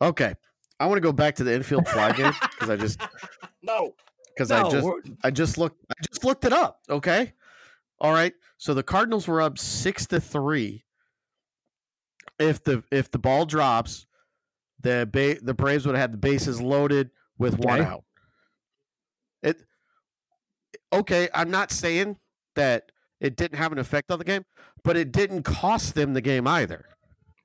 [0.00, 0.32] Okay,
[0.78, 3.00] I want to go back to the infield fly game because I just
[3.62, 3.94] No.
[4.34, 6.80] because no I just we're- I just looked I just looked it up.
[6.88, 7.34] Okay.
[7.98, 8.32] All right.
[8.60, 10.84] So the Cardinals were up six to three.
[12.38, 14.06] If the if the ball drops,
[14.82, 18.04] the ba- the Braves would have had the bases loaded with one out.
[19.42, 19.62] It
[20.92, 21.30] okay.
[21.32, 22.18] I'm not saying
[22.54, 24.44] that it didn't have an effect on the game,
[24.84, 26.84] but it didn't cost them the game either.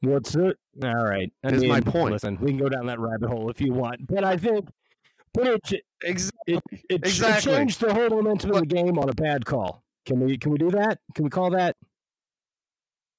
[0.01, 0.57] what's it?
[0.83, 1.31] All right.
[1.45, 2.11] I Is my point.
[2.11, 4.67] Listen, we can go down that rabbit hole if you want, but I think,
[5.33, 6.55] but it Exactly.
[6.55, 9.84] it, it, it changed the whole momentum of the game on a bad call.
[10.05, 10.99] Can we can we do that?
[11.13, 11.75] Can we call that?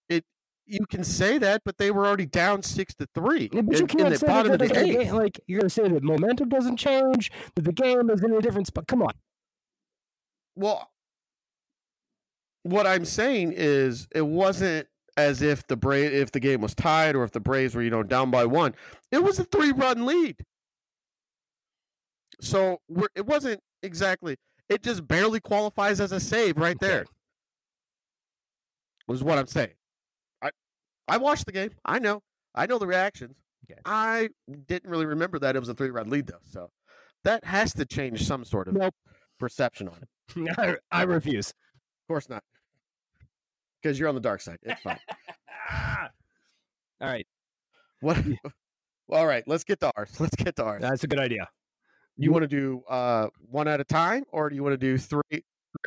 [0.09, 0.25] It
[0.67, 3.87] You can say that, but they were already down six to three Yeah, but you
[3.87, 7.63] can't say bottom that the game, like you're gonna say that momentum doesn't change, that
[7.63, 8.87] the game is in a different spot.
[8.87, 9.13] Come on,
[10.55, 10.91] Well,
[12.63, 17.17] what I'm saying is, it wasn't as if the Bra- if the game was tied
[17.17, 18.75] or if the Braves were you know down by one.
[19.11, 20.37] It was a three run lead.
[22.41, 24.37] So we're, it wasn't exactly.
[24.69, 27.07] It just barely qualifies as a save right there.
[29.09, 29.75] Was what I'm saying.
[30.43, 30.51] I
[31.07, 31.71] I watched the game.
[31.85, 32.23] I know.
[32.55, 33.37] I know the reactions.
[33.71, 33.81] Okay.
[33.85, 34.31] I
[34.67, 36.41] didn't really remember that it was a three run lead though.
[36.51, 36.71] So
[37.25, 38.95] that has to change some sort of Nope.
[39.39, 40.59] perception on it.
[40.59, 41.51] I, I refuse.
[41.51, 42.43] Of course not.
[43.83, 44.59] Because you're on the dark side.
[44.63, 44.99] It's fine.
[47.01, 47.27] All right,
[48.01, 48.17] what?
[49.11, 50.11] All right, let's get to ours.
[50.19, 50.81] Let's get to ours.
[50.83, 51.49] that's a good idea.
[52.17, 54.97] You want to do uh, one at a time, or do you want to do
[54.99, 55.23] three?
[55.31, 55.43] Three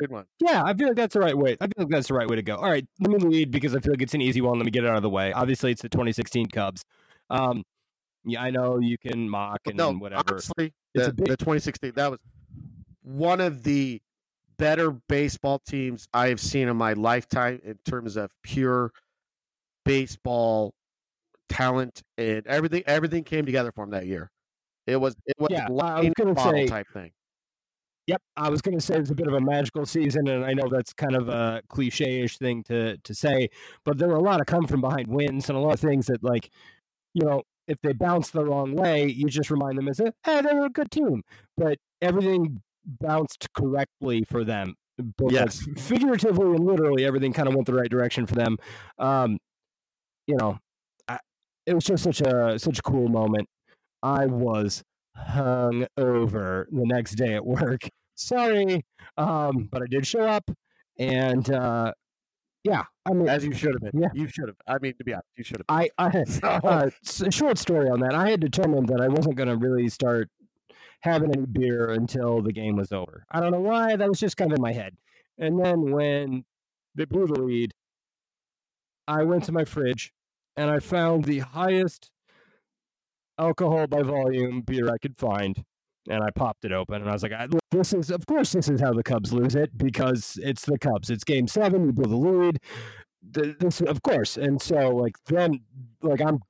[0.06, 0.26] in one.
[0.38, 1.56] Yeah, I feel like that's the right way.
[1.60, 2.56] I feel like that's the right way to go.
[2.56, 4.56] All right, let me lead because I feel like it's an easy one.
[4.58, 5.32] Let me get it out of the way.
[5.32, 6.84] Obviously, it's the 2016 Cubs.
[7.28, 7.64] Um,
[8.24, 10.22] yeah, I know you can mock and no, whatever.
[10.30, 12.20] honestly, It's the, a big- the 2016 that was
[13.02, 14.00] one of the
[14.58, 18.92] better baseball teams I have seen in my lifetime in terms of pure
[19.84, 20.74] baseball
[21.48, 22.82] talent and everything.
[22.86, 24.30] Everything came together for him that year.
[24.90, 27.12] It was it was Yeah, I was gonna say- type thing.
[28.06, 30.52] Yep, I was going to say it's a bit of a magical season, and I
[30.52, 33.50] know that's kind of a cliche-ish thing to to say,
[33.84, 36.06] but there were a lot of come from behind wins and a lot of things
[36.06, 36.50] that, like,
[37.14, 40.40] you know, if they bounce the wrong way, you just remind them as a, hey,
[40.40, 41.22] they were a good team,
[41.56, 42.60] but everything
[43.00, 44.74] bounced correctly for them.
[44.98, 45.68] Both like, Yes.
[45.78, 48.56] figuratively and literally, everything kind of went the right direction for them.
[48.98, 49.38] Um,
[50.26, 50.58] you know,
[51.06, 51.18] I,
[51.66, 53.46] it was just such a such a cool moment.
[54.02, 54.82] I was
[55.16, 57.82] hung over the next day at work.
[58.14, 58.84] Sorry,
[59.16, 60.50] um, but I did show up,
[60.98, 61.92] and uh,
[62.64, 64.02] yeah, I mean, As you should have been.
[64.02, 64.08] Yeah.
[64.12, 64.56] You should have.
[64.66, 65.66] I mean, to be honest, you should have.
[65.68, 66.90] I, I So- uh,
[67.30, 68.14] short story on that.
[68.14, 70.28] I had determined that I wasn't going to really start
[71.00, 73.24] having any beer until the game was over.
[73.30, 73.96] I don't know why.
[73.96, 74.94] That was just kind of in my head.
[75.38, 76.44] And then when
[76.94, 77.72] they blew the lead,
[79.08, 80.12] I went to my fridge
[80.58, 82.10] and I found the highest
[83.40, 85.64] alcohol by volume beer I could find.
[86.08, 88.68] And I popped it open and I was like, I, this is, of course, this
[88.68, 91.10] is how the Cubs lose it because it's the Cubs.
[91.10, 91.84] It's game seven.
[91.84, 92.58] You blew the lead.
[93.34, 94.36] Th- This, of course.
[94.36, 95.60] And so, like, then,
[96.02, 96.40] like, I'm,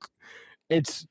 [0.69, 1.05] it's,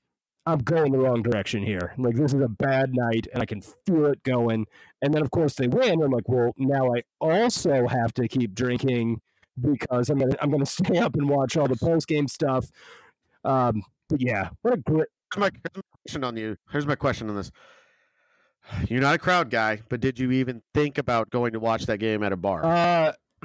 [0.46, 1.92] I'm going the wrong direction here.
[1.98, 4.66] Like, this is a bad night and I can feel it going.
[5.02, 6.02] And then, of course, they win.
[6.02, 9.20] I'm like, well, now I also have to keep drinking
[9.60, 12.70] because I'm gonna, I'm gonna stay up and watch all the post game stuff.
[13.44, 16.56] Um, but yeah, what a great, Here's my, here's my question on you.
[16.70, 17.50] Here's my question on this.
[18.88, 21.98] You're not a crowd guy, but did you even think about going to watch that
[21.98, 22.64] game at a bar?
[22.64, 23.12] Uh,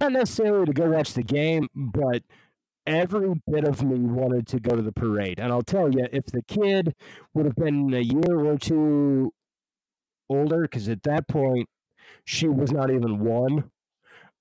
[0.00, 2.22] not necessarily to go watch the game, but
[2.86, 5.38] every bit of me wanted to go to the parade.
[5.38, 6.94] And I'll tell you, if the kid
[7.34, 9.32] would have been a year or two
[10.30, 11.68] older, because at that point
[12.24, 13.70] she was not even one,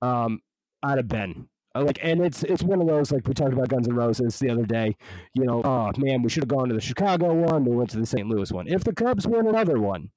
[0.01, 0.41] um,
[0.83, 1.49] I'd have been.
[1.77, 4.39] Uh, Like, and it's it's one of those like we talked about Guns N' Roses
[4.39, 4.95] the other day.
[5.33, 7.65] You know, oh man, we should have gone to the Chicago one.
[7.65, 8.27] We went to the St.
[8.27, 8.67] Louis one.
[8.67, 10.09] If the Cubs win another one,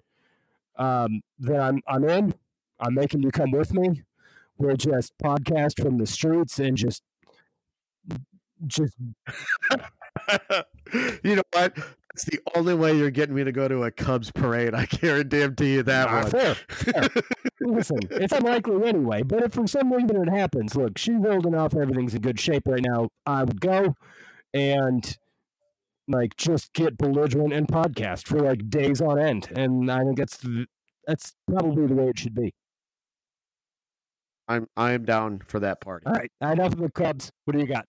[0.77, 2.35] um, then I'm I'm in.
[2.81, 4.03] I'm making you come with me.
[4.59, 7.03] We're just podcast from the streets and just
[8.67, 8.95] just
[11.23, 11.77] you know what?
[12.13, 14.75] That's the only way you're getting me to go to a Cubs parade.
[14.75, 16.31] I guarantee you that Ah, one.
[16.31, 17.09] fair, fair.
[17.61, 17.99] listen.
[18.11, 22.15] It's unlikely anyway, but if for some reason it happens, look, she's old enough, everything's
[22.15, 23.11] in good shape right now.
[23.27, 23.95] I would go
[24.53, 25.17] and
[26.09, 30.39] like just get belligerent and podcast for like days on end, and I think that's
[30.39, 30.67] the,
[31.07, 32.53] that's probably the way it should be.
[34.49, 36.07] I'm I am down for that party.
[36.07, 37.31] All right, enough of the Cubs.
[37.45, 37.87] What do you got?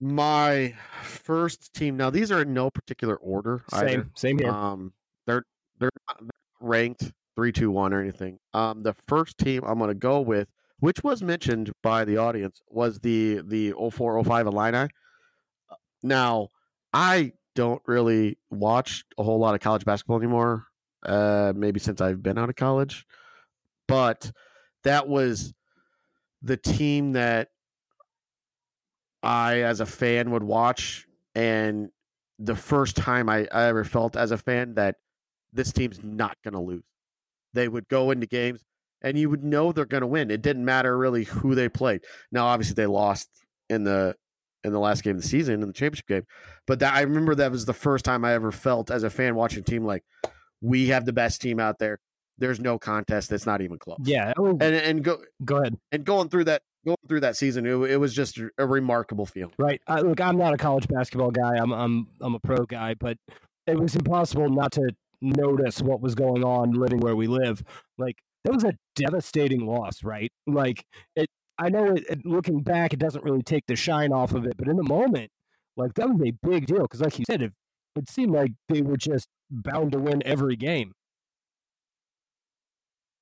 [0.00, 1.96] My first team.
[1.96, 3.62] Now these are in no particular order.
[3.72, 3.88] either.
[3.88, 4.50] Same, same here.
[4.50, 4.92] Um,
[5.26, 5.44] they're
[5.78, 6.30] they're not
[6.60, 8.38] ranked three, two, one, or anything.
[8.54, 10.48] Um, the first team I'm going to go with,
[10.80, 14.88] which was mentioned by the audience, was the the 0405 Illini.
[16.02, 16.48] Now,
[16.92, 20.66] I don't really watch a whole lot of college basketball anymore.
[21.04, 23.06] Uh, maybe since I've been out of college,
[23.86, 24.32] but
[24.82, 25.54] that was
[26.42, 27.48] the team that
[29.26, 31.90] I, as a fan, would watch and
[32.38, 34.96] the first time I, I ever felt as a fan that
[35.52, 36.84] this team's not going to lose.
[37.54, 38.62] They would go into games
[39.02, 40.30] and you would know they're going to win.
[40.30, 42.02] It didn't matter really who they played.
[42.30, 43.28] Now, obviously, they lost
[43.68, 44.14] in the
[44.64, 46.26] in the last game of the season in the championship game,
[46.66, 49.36] but that I remember that was the first time I ever felt as a fan
[49.36, 50.02] watching a team like
[50.60, 52.00] we have the best team out there.
[52.38, 53.30] There's no contest.
[53.30, 53.98] That's not even close.
[54.02, 55.78] yeah, oh, and and go go ahead.
[55.92, 59.54] and going through that going through that season, it, it was just a remarkable feeling.
[59.58, 59.80] Right.
[59.86, 61.56] Uh, look, I'm not a college basketball guy.
[61.56, 63.18] I'm I'm I'm a pro guy, but
[63.66, 64.88] it was impossible not to
[65.20, 67.62] notice what was going on living where we live.
[67.98, 70.32] Like that was a devastating loss, right?
[70.46, 71.28] Like it.
[71.58, 74.58] I know it, it, looking back, it doesn't really take the shine off of it,
[74.58, 75.30] but in the moment,
[75.76, 77.52] like that was a big deal because, like you said, it,
[77.96, 80.92] it seemed like they were just bound to win every game.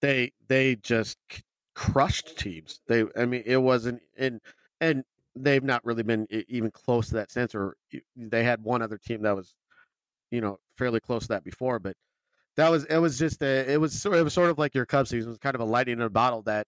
[0.04, 1.16] they they just
[1.74, 2.80] crushed teams.
[2.86, 4.40] They, I mean, it wasn't and
[4.80, 5.04] and
[5.36, 7.54] they've not really been even close to that since.
[7.54, 7.76] Or
[8.16, 9.54] they had one other team that was,
[10.30, 11.96] you know, fairly close to that before, but
[12.56, 14.86] that was it was just a it was sort it was sort of like your
[14.86, 15.28] Cubs season.
[15.28, 16.66] It was kind of a lightning in a bottle that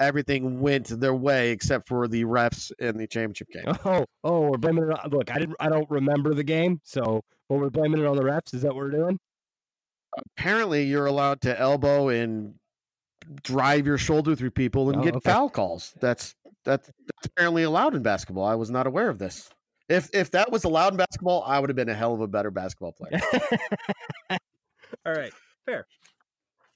[0.00, 3.64] everything went their way except for the refs in the championship game.
[3.84, 5.10] Oh, oh, we're blaming it on.
[5.10, 5.56] Look, I didn't.
[5.60, 8.54] I don't remember the game, so but we're blaming it on the refs.
[8.54, 9.18] Is that what we're doing?
[10.36, 12.54] Apparently, you're allowed to elbow and
[13.42, 15.30] drive your shoulder through people and Oh, get okay.
[15.30, 15.94] foul calls.
[16.00, 16.34] That's
[16.64, 18.44] that's that's apparently allowed in basketball.
[18.44, 19.50] I was not aware of this.
[19.88, 22.26] If if that was allowed in basketball, I would have been a hell of a
[22.28, 23.20] better basketball player.
[25.06, 25.32] All right,
[25.66, 25.86] fair.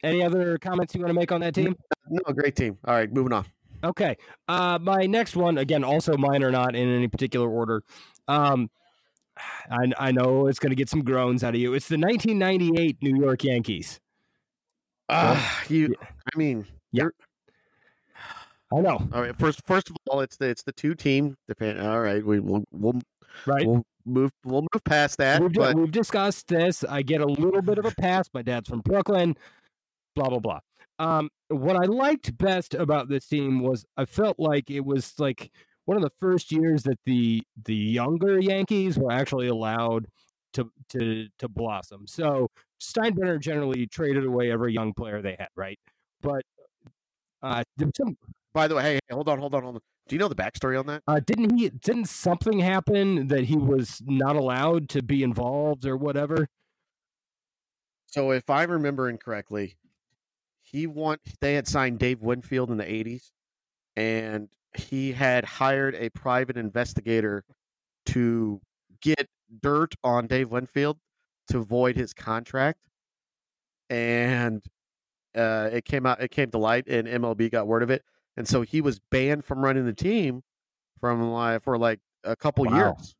[0.02, 1.74] Any other comments you want to make on that team?
[2.08, 2.78] no, great team.
[2.84, 3.46] All right, moving on.
[3.82, 4.16] Okay.
[4.46, 7.82] Uh, my next one, again, also mine or not in any particular order.
[8.28, 8.70] Um,
[9.70, 11.74] I, I know it's going to get some groans out of you.
[11.74, 14.00] It's the 1998 New York Yankees.
[15.09, 17.05] Uh, you, I mean, Yeah.
[17.05, 17.12] you're-
[18.71, 19.35] I know, all right.
[19.38, 21.35] First, first of all, it's the it's the two team.
[21.49, 21.81] Depend.
[21.81, 23.01] All right, we we'll we'll,
[23.47, 23.66] right?
[23.66, 25.40] we'll move we'll move past that.
[25.40, 26.85] we've, but we've discussed this.
[26.85, 28.29] I get a little bit of a pass.
[28.35, 29.37] My dad's from Brooklyn.
[30.14, 30.61] Blah blah blah.
[30.99, 35.51] Um, what I liked best about this team was I felt like it was like
[35.87, 40.09] one of the first years that the the younger Yankees were actually allowed
[40.53, 42.07] to to to blossom.
[42.07, 42.49] So
[42.80, 45.78] Steinbrenner generally traded away every young player they had, right?
[46.20, 46.42] But
[47.42, 47.62] uh,
[47.96, 48.16] some,
[48.52, 49.80] by the way, hey, hey, hold on, hold on, hold on.
[50.08, 51.02] Do you know the backstory on that?
[51.06, 51.68] uh, didn't he?
[51.68, 56.48] Didn't something happen that he was not allowed to be involved or whatever?
[58.06, 59.76] So, if I'm remembering correctly,
[60.62, 63.30] he want they had signed Dave Winfield in the '80s,
[63.96, 67.44] and he had hired a private investigator
[68.06, 68.60] to
[69.02, 69.28] get
[69.62, 70.98] dirt on Dave Winfield
[71.48, 72.78] to void his contract,
[73.90, 74.62] and
[75.37, 76.20] uh, it came out.
[76.22, 78.02] It came to light, and MLB got word of it,
[78.37, 80.42] and so he was banned from running the team
[81.00, 82.76] from like for like a couple Wow.
[82.76, 83.14] years,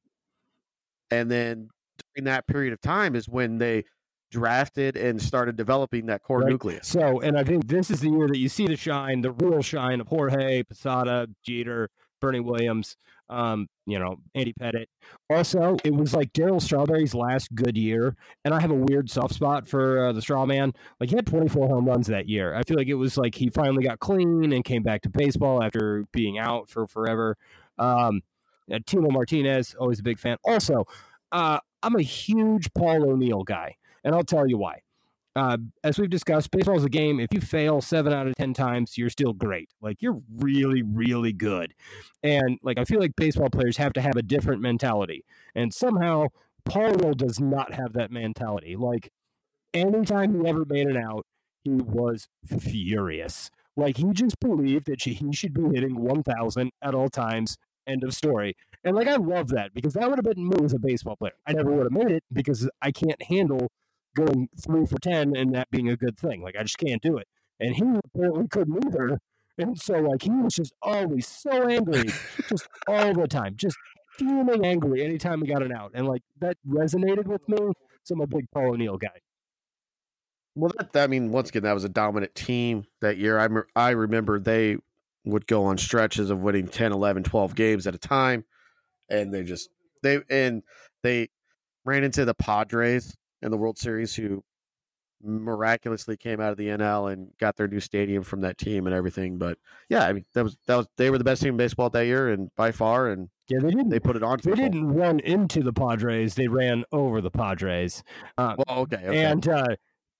[1.10, 1.68] and then
[2.14, 3.84] during that period of time is when they
[4.30, 6.50] drafted and started developing that core Right.
[6.50, 6.86] nucleus.
[6.86, 9.62] So, and I think this is the year that you see the shine, the real
[9.62, 11.88] shine of Jorge, Posada, Jeter,
[12.20, 12.96] Bernie Williams,
[13.31, 14.87] um, you know, Andy Pettitte.
[15.31, 19.35] Also, it was like Darryl Strawberry's last good year, and I have a weird soft
[19.35, 20.72] spot for uh, the Straw Man.
[21.00, 22.54] Like he had 24 home runs that year.
[22.54, 25.62] I feel like it was like he finally got clean and came back to baseball
[25.62, 27.37] after being out for forever.
[27.78, 28.22] Um,
[28.72, 30.37] uh, Tino Martinez, always a big fan.
[30.44, 30.85] Also,
[31.33, 34.81] uh, I'm a huge Paul O'Neill guy, and I'll tell you why
[35.38, 37.20] uh, as we've discussed, baseball is a game.
[37.20, 39.70] If you fail seven out of ten times, you're still great.
[39.81, 41.74] Like you're really, really good.
[42.24, 45.24] And like I feel like baseball players have to have a different mentality.
[45.55, 46.27] And somehow
[46.64, 48.74] Paul does not have that mentality.
[48.74, 49.12] Like
[49.72, 51.24] anytime he ever made an out,
[51.62, 53.51] he was furious.
[53.77, 57.57] Like he just believed that he should be hitting 1,000 at all times.
[57.87, 58.57] End of story.
[58.83, 61.35] And like I love that because that would have been me as a baseball player.
[61.46, 63.70] I never would have made it because I can't handle
[64.18, 66.42] going three for ten and that being a good thing.
[66.42, 67.28] Like I just can't do it.
[67.61, 69.18] And he apparently couldn't either.
[69.59, 72.11] And so like he was just always so angry,
[72.48, 73.76] just all the time, just
[74.18, 75.92] fuming angry anytime he got an out.
[75.94, 77.57] And like that resonated with me.
[78.04, 79.20] So I'm a big Paul O'Neill guy.
[80.54, 83.38] Well, that, I mean, once again, that was a dominant team that year.
[83.38, 84.76] I, I remember they
[85.24, 88.44] would go on stretches of winning 10, 11, 12 games at a time.
[89.09, 89.68] And they just,
[90.02, 90.62] they, and
[91.02, 91.28] they
[91.85, 94.42] ran into the Padres in the World Series who
[95.22, 98.94] miraculously came out of the NL and got their new stadium from that team and
[98.94, 99.38] everything.
[99.38, 101.90] But yeah, I mean, that was, that was, they were the best team in baseball
[101.90, 103.09] that year and by far.
[103.09, 104.38] And Yeah, they didn't they put it on.
[104.42, 108.03] they didn't run into the Padres, they ran over the Padres.
[108.37, 108.96] Uh, Well, okay.
[108.96, 109.24] okay.
[109.24, 109.66] And uh,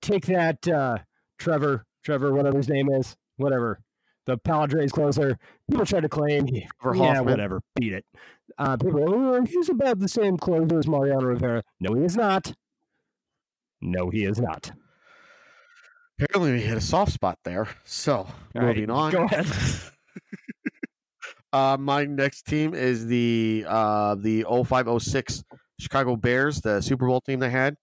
[0.03, 0.99] take that, uh,
[1.39, 3.81] Trevor, Trevor, whatever his name is, whatever.
[4.27, 5.39] The Padres closer.
[5.71, 6.47] People try to claim,
[6.83, 8.05] Trevor yeah, whatever, beat it.
[8.59, 11.63] Uh, people, oh, he's about the same closer as Mariano Rivera.
[11.81, 12.53] No, he is not.
[13.81, 14.71] No, he is not.
[16.21, 17.69] Apparently, we hit a soft spot there.
[17.85, 19.13] So, All right, moving on.
[19.13, 19.47] go ahead.
[21.53, 25.45] uh, my next team is the uh, the 0506
[25.79, 27.77] Chicago Bears, the Super Bowl team they had.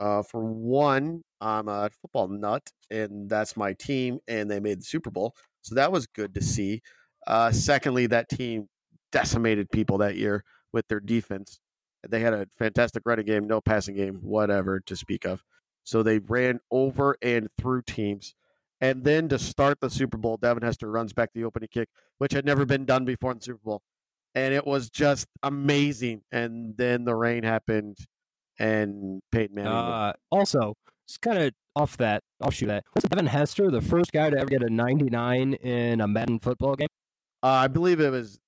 [0.00, 4.84] Uh, for one, I'm a football nut, and that's my team, and they made the
[4.84, 6.80] Super Bowl, so that was good to see.
[7.26, 8.68] Uh, secondly, that team
[9.12, 11.60] decimated people that year with their defense.
[12.10, 15.44] They had a fantastic running game, no passing game, whatever to speak of.
[15.84, 18.34] So they ran over and through teams.
[18.80, 21.88] And then to start the Super Bowl, Devin Hester runs back the opening kick,
[22.18, 23.82] which had never been done before in the Super Bowl.
[24.34, 26.22] And it was just amazing.
[26.30, 27.96] And then the rain happened
[28.58, 29.72] and Peyton Manning.
[29.72, 30.74] Uh, also,
[31.08, 32.84] just kind of off that, offshoot that.
[32.94, 36.74] Was Devin Hester the first guy to ever get a 99 in a Madden football
[36.74, 36.88] game?
[37.42, 38.38] uh, I believe it was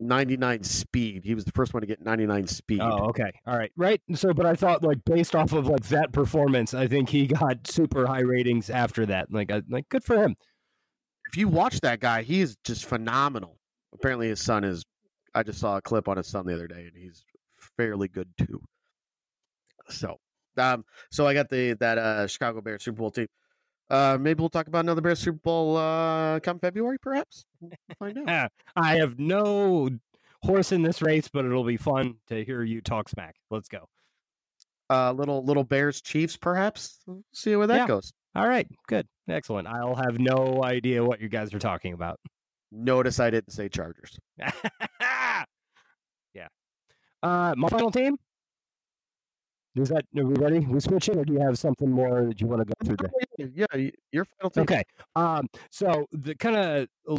[0.00, 1.24] 99 speed.
[1.24, 2.80] He was the first one to get 99 speed.
[2.80, 3.32] Oh, okay.
[3.46, 3.72] All right.
[3.76, 4.00] Right.
[4.14, 7.66] So, but I thought like based off of like that performance, I think he got
[7.66, 9.32] super high ratings after that.
[9.32, 10.36] Like, I, like good for him.
[11.30, 13.58] If you watch that guy, he is just phenomenal.
[13.92, 14.84] Apparently, his son is.
[15.34, 17.24] I just saw a clip on his son the other day, and he's
[17.76, 18.60] fairly good too.
[19.88, 20.18] So,
[20.56, 23.26] um, so I got the that uh Chicago Bears Super Bowl team.
[23.90, 27.44] Uh, maybe we'll talk about another Bears Super Bowl uh come February, perhaps.
[27.60, 28.50] We'll find out.
[28.76, 29.90] I have no
[30.42, 33.36] horse in this race, but it'll be fun to hear you talk smack.
[33.50, 33.88] Let's go.
[34.90, 36.98] Uh, little little Bears Chiefs, perhaps.
[37.06, 37.86] We'll see where that Yeah.
[37.86, 38.12] goes.
[38.34, 38.66] All right.
[38.88, 39.06] Good.
[39.28, 39.68] Excellent.
[39.68, 42.18] I'll have no idea what you guys are talking about.
[42.72, 44.18] Notice I didn't say Chargers.
[46.34, 46.48] yeah.
[47.22, 48.16] Uh, my final team.
[49.76, 50.60] Is that are we?
[50.60, 52.96] We switching, or do you have something more that you want to go through?
[53.36, 53.48] There?
[53.54, 54.62] Yeah, your final team.
[54.62, 54.82] Okay.
[55.16, 55.48] Um.
[55.70, 57.18] So the kind of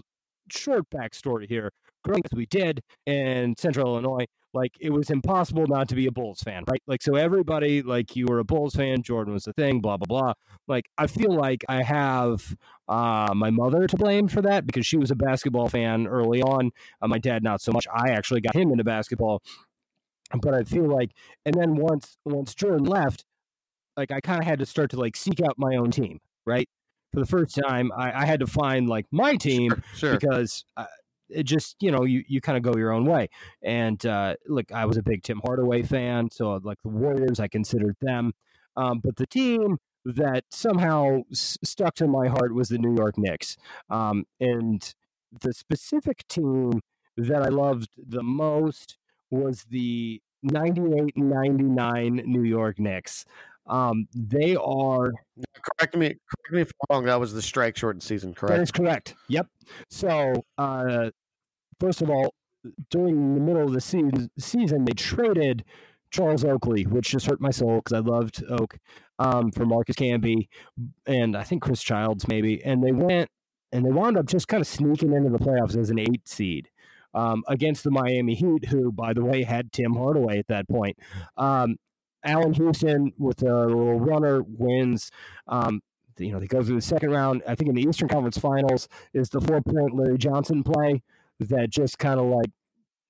[0.51, 1.72] short backstory here.
[2.03, 6.12] Growing as we did in Central Illinois, like it was impossible not to be a
[6.12, 6.82] Bulls fan, right?
[6.86, 10.06] Like so everybody like you were a Bulls fan, Jordan was the thing, blah blah
[10.06, 10.34] blah.
[10.68, 12.56] Like I feel like I have
[12.88, 16.72] uh, my mother to blame for that because she was a basketball fan early on.
[17.01, 17.88] Uh, my dad not so much.
[17.91, 19.41] I actually got him into basketball,
[20.41, 21.11] but I feel like
[21.45, 23.25] and then once once Jordan left,
[23.97, 26.67] like I kind of had to start to like seek out my own team, right?
[27.13, 30.11] For the first time, I, I had to find like my team Sure, sure.
[30.19, 30.65] because.
[30.77, 30.86] Uh,
[31.27, 33.27] it just you know you, you kind of go your own way
[33.63, 37.47] and uh look i was a big tim hardaway fan so like the warriors i
[37.47, 38.31] considered them
[38.77, 43.17] um but the team that somehow s- stuck to my heart was the new york
[43.17, 43.57] knicks
[43.89, 44.93] um and
[45.41, 46.79] the specific team
[47.17, 48.95] that i loved the most
[49.31, 53.25] was the 98 99 new york knicks
[53.67, 55.11] um they are
[55.65, 57.05] Correct me, correct me if I'm wrong.
[57.05, 58.55] That was the strike shortened season, correct?
[58.55, 59.15] That is correct.
[59.29, 59.47] Yep.
[59.89, 61.09] So, uh,
[61.79, 62.33] first of all,
[62.89, 65.63] during the middle of the season, season they traded
[66.11, 68.77] Charles Oakley, which just hurt my soul because I loved Oak
[69.19, 70.47] um, for Marcus Camby
[71.05, 73.29] and I think Chris Childs maybe, and they went
[73.71, 76.69] and they wound up just kind of sneaking into the playoffs as an eight seed.
[77.16, 80.99] Um, against the Miami Heat, who, by the way, had Tim Hardaway at that point.
[81.38, 81.78] Um,
[82.26, 85.11] Allan Houston with a little runner wins.
[85.47, 85.82] Um,
[86.18, 87.41] you know, they go through the second round.
[87.47, 91.01] I think in the Eastern Conference Finals is the four point Larry Johnson play
[91.39, 92.49] that just kind of like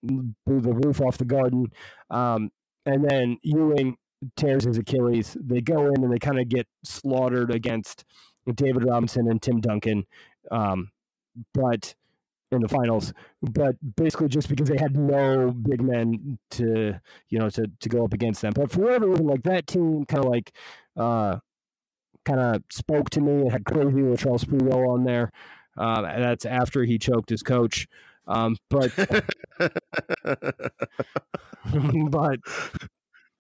[0.03, 1.71] blew the roof off the garden.
[2.09, 2.51] Um,
[2.85, 3.97] and then Ewing
[4.35, 5.37] tears his Achilles.
[5.39, 8.05] They go in and they kind of get slaughtered against
[8.53, 10.05] David Robinson and Tim Duncan.
[10.51, 10.91] Um,
[11.53, 11.95] but
[12.55, 16.99] in the finals, but basically just because they had no big men to,
[17.29, 18.53] you know, to, to go up against them.
[18.55, 20.51] But for whatever reason, like that team kind of like,
[20.97, 21.37] uh,
[22.25, 23.47] kind of spoke to me.
[23.47, 25.31] It had crazy with Charles Sprigo on there.
[25.77, 27.87] Um, that's after he choked his coach.
[28.27, 28.91] Um, but
[32.09, 32.39] but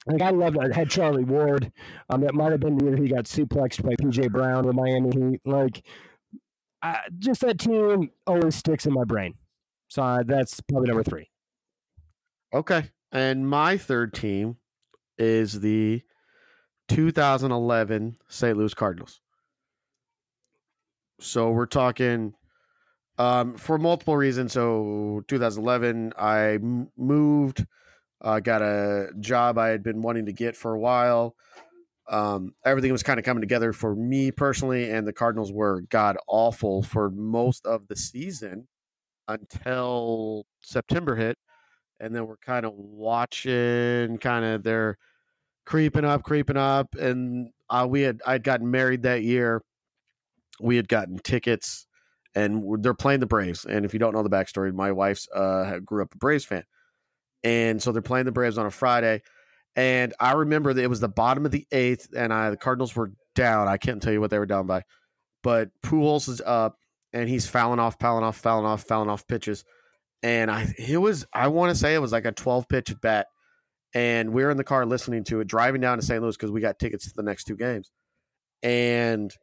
[0.05, 0.71] like I loved it.
[0.71, 1.71] I had Charlie Ward.
[2.09, 5.09] Um, that might have been the year he got suplexed by PJ Brown with Miami
[5.11, 5.41] Heat.
[5.45, 5.83] Like,
[6.81, 9.35] I, just that team always sticks in my brain.
[9.87, 11.29] So that's probably number three.
[12.53, 12.91] okay.
[13.11, 14.57] And my third team
[15.17, 16.01] is the
[16.89, 18.57] 2011 St.
[18.57, 19.21] Louis Cardinals.
[21.19, 22.33] So we're talking
[23.17, 24.53] um, for multiple reasons.
[24.53, 26.59] So 2011, I
[26.97, 27.65] moved,
[28.21, 31.35] uh, got a job I had been wanting to get for a while.
[32.07, 36.17] Um, everything was kind of coming together for me personally, and the Cardinals were god
[36.27, 38.67] awful for most of the season
[39.27, 41.37] until September hit,
[41.99, 44.97] and then we're kind of watching, kind of they're
[45.65, 49.61] creeping up, creeping up, and uh, we had I'd gotten married that year.
[50.59, 51.87] We had gotten tickets,
[52.35, 53.65] and they're playing the Braves.
[53.65, 56.63] And if you don't know the backstory, my wife's uh, grew up a Braves fan,
[57.43, 59.21] and so they're playing the Braves on a Friday.
[59.75, 62.95] And I remember that it was the bottom of the eighth, and I the Cardinals
[62.95, 63.67] were down.
[63.67, 64.83] I can't tell you what they were down by,
[65.43, 66.77] but Pujols is up,
[67.11, 69.65] and he's fouling off, fouling off, fouling off, fouling off pitches.
[70.23, 73.27] And I it was I want to say it was like a twelve pitch bat,
[73.93, 76.21] and we are in the car listening to it, driving down to St.
[76.21, 77.91] Louis because we got tickets to the next two games.
[78.63, 79.33] And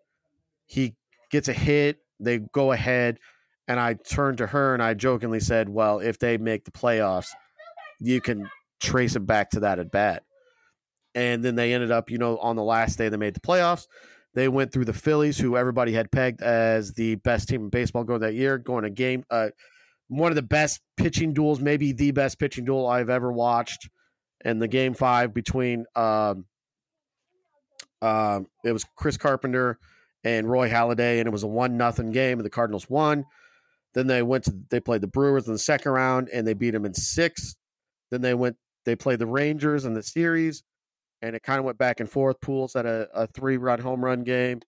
[0.66, 0.96] he
[1.30, 3.18] gets a hit, they go ahead,
[3.68, 7.28] and I turned to her and I jokingly said, "Well, if they make the playoffs,
[8.00, 8.50] you can
[8.82, 10.24] trace it back to that at bat."
[11.14, 13.86] And then they ended up, you know, on the last day they made the playoffs.
[14.34, 18.04] They went through the Phillies, who everybody had pegged as the best team in baseball
[18.04, 19.50] going that year, going a game, uh,
[20.08, 23.88] one of the best pitching duels, maybe the best pitching duel I've ever watched.
[24.44, 26.46] And the game five between um,
[28.02, 29.78] um, it was Chris Carpenter
[30.24, 33.24] and Roy Halladay, and it was a one nothing game, and the Cardinals won.
[33.94, 36.72] Then they went to they played the Brewers in the second round, and they beat
[36.72, 37.54] them in six.
[38.10, 40.62] Then they went they played the Rangers in the series,
[41.20, 42.40] and it kind of went back and forth.
[42.40, 44.60] Pujols had a, a three run home run game,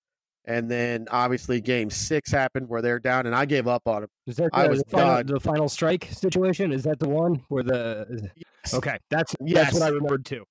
[0.45, 4.11] and then obviously game six happened where they're down, and I gave up on them.
[4.27, 6.73] Is that I the, was the, final, the final strike situation?
[6.73, 8.31] Is that the one where the
[8.73, 8.99] okay?
[9.11, 9.65] That's Yes.
[9.65, 10.45] that's what I remembered too.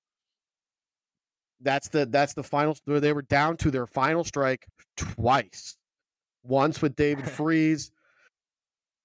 [1.60, 2.76] That's the that's the final.
[2.84, 5.76] where They were down to their final strike twice.
[6.42, 7.90] Once with David Freese,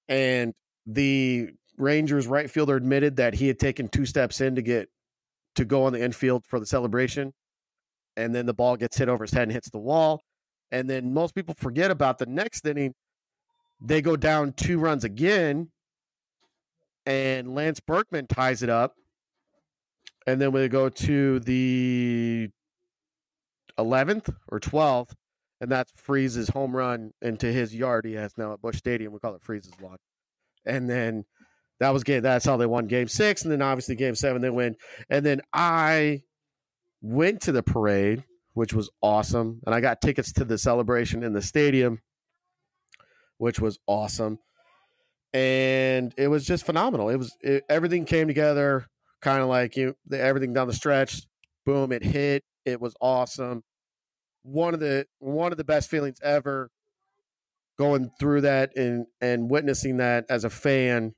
[0.10, 0.53] and
[0.86, 4.89] the Rangers right fielder admitted that he had taken two steps in to get
[5.55, 7.34] to go on the infield for the celebration,
[8.17, 10.21] and then the ball gets hit over his head and hits the wall.
[10.71, 12.93] And then most people forget about the next inning.
[13.82, 15.71] They go down two runs again,
[17.05, 18.95] and Lance Berkman ties it up.
[20.27, 22.49] and then we go to the
[23.80, 25.13] 11th or 12th,
[25.61, 28.05] and that's Freese's home run into his yard.
[28.05, 29.11] He has now at Busch Stadium.
[29.11, 29.97] We call it Freese's lawn.
[30.65, 31.25] And then
[31.80, 32.21] that was game.
[32.21, 34.75] That's how they won Game Six, and then obviously Game Seven they win.
[35.09, 36.23] And then I
[37.01, 38.23] went to the parade,
[38.53, 41.99] which was awesome, and I got tickets to the celebration in the stadium,
[43.38, 44.39] which was awesome.
[45.34, 47.09] And it was just phenomenal.
[47.09, 48.86] It was it, everything came together,
[49.21, 51.21] kind of like you the, everything down the stretch.
[51.65, 51.91] Boom!
[51.91, 52.43] It hit.
[52.65, 53.63] It was awesome.
[54.43, 56.71] One of the one of the best feelings ever
[57.77, 61.13] going through that and and witnessing that as a fan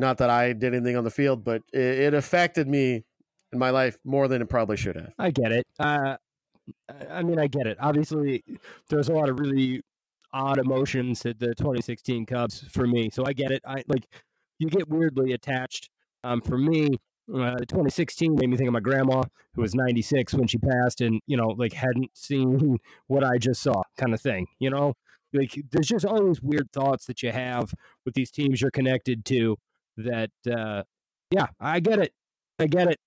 [0.00, 3.04] not that i did anything on the field but it, it affected me
[3.52, 5.66] in my life more than it probably should have I get it.
[5.78, 6.16] Uh,
[7.10, 7.76] I- mean, I get it.
[7.80, 8.44] Obviously,
[8.88, 9.82] there's a lot of really
[10.32, 13.62] odd emotions at the 2016 Cubs for me, so I get it.
[13.66, 14.06] I like
[14.58, 15.90] you get weirdly attached.
[16.22, 16.90] Um, for me,
[17.34, 19.22] uh, 2016 made me think of my grandma,
[19.54, 22.78] who was 96 when she passed, and you know, like hadn't seen
[23.08, 24.46] what I just saw, kind of thing.
[24.60, 24.94] You know,
[25.32, 27.72] like there's just all these weird thoughts that you have
[28.04, 29.56] with these teams you're connected to.
[29.96, 30.82] That, uh,
[31.30, 32.12] yeah, I get it.
[32.58, 32.98] I get it.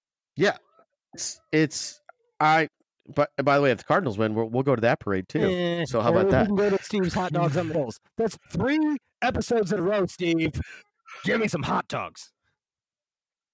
[1.14, 2.02] it's, it's
[2.40, 2.68] i
[3.16, 5.42] but by the way if the cardinals win we'll, we'll go to that parade too
[5.48, 6.48] Eh, So how about that?
[6.56, 8.00] go to Steve's Hot Dogs on the Hills.
[8.18, 10.60] That's three episodes in a row, Steve.
[11.24, 12.32] Give me some hot dogs.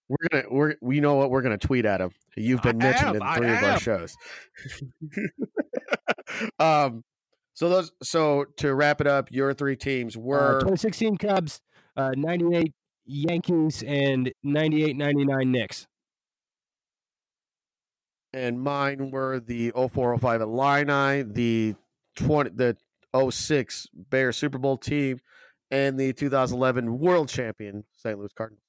[0.07, 3.09] we're gonna we're we know what we're gonna tweet at him you've been I mentioned
[3.09, 4.15] am, in I three of our shows
[6.59, 7.03] um
[7.53, 11.59] so those so to wrap it up your three teams Uh, were 2016 Cubs,
[11.97, 12.73] uh, 98
[13.09, 15.87] Yankees, and 98 99 Knicks.
[18.33, 21.75] and mine were the 0405 Illini, the
[22.15, 22.77] 20 the
[23.31, 25.19] 06 Bears Super Bowl team,
[25.71, 28.17] and the 2011 World Champion St.
[28.17, 28.63] Louis Cardinals.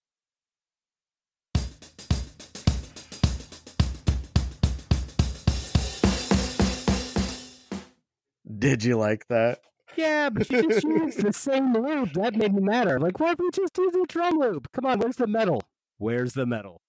[8.59, 9.61] Did you like that?
[9.97, 12.13] Yeah, but you just used the same loop.
[12.15, 12.99] That made me matter.
[12.99, 14.69] Like, why don't we just do the drum loop?
[14.73, 15.63] Come on, where's the metal?
[15.99, 16.81] Where's the metal?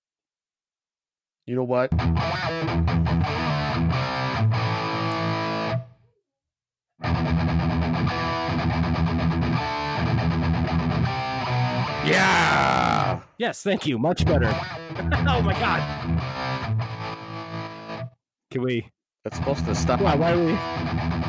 [1.46, 1.92] You know what?
[12.06, 13.22] Yeah.
[13.38, 13.98] Yes, thank you.
[13.98, 14.48] Much better.
[15.28, 15.82] oh my god.
[18.50, 18.88] Can we?
[19.24, 20.02] That's supposed to stop.
[20.02, 20.16] Why?
[20.16, 21.21] why are we?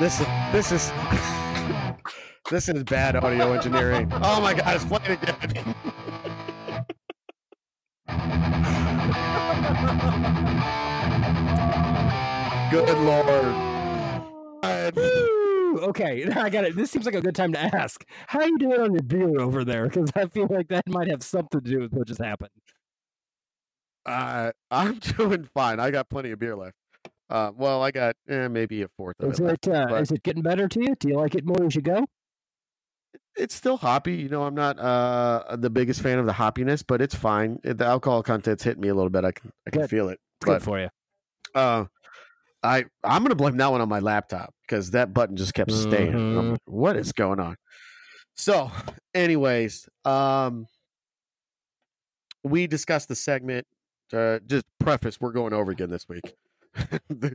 [0.00, 0.90] This is this is
[2.50, 4.10] this is bad audio engineering.
[4.22, 5.74] Oh my god, it's playing again.
[12.70, 13.54] Good lord.
[14.96, 15.80] Woo!
[15.80, 16.76] Okay, I got it.
[16.76, 18.02] This seems like a good time to ask.
[18.26, 19.86] How are you doing on your beer over there?
[19.86, 22.48] Because I feel like that might have something to do with what just happened.
[24.06, 25.78] Uh, I'm doing fine.
[25.78, 26.79] I got plenty of beer left.
[27.30, 29.66] Uh, well, I got eh, maybe a fourth of Is it.
[29.66, 30.94] it uh, but- is it getting better to you?
[30.98, 32.04] Do you like it more as you go?
[33.36, 34.14] It's still hoppy.
[34.16, 37.60] You know, I'm not uh the biggest fan of the hoppiness, but it's fine.
[37.62, 39.24] The alcohol content's hitting me a little bit.
[39.24, 39.90] I can I can Good.
[39.90, 40.18] feel it.
[40.40, 40.88] It's good for you.
[41.54, 41.84] Uh,
[42.62, 46.14] I I'm gonna blame that one on my laptop because that button just kept staying.
[46.14, 46.50] I'm Mhm.
[46.52, 47.56] like, what is going on?
[48.36, 48.70] So,
[49.14, 50.66] anyways, um,
[52.42, 53.66] we discussed the segment.
[54.12, 56.34] Uh, just preface, we're going over again this week.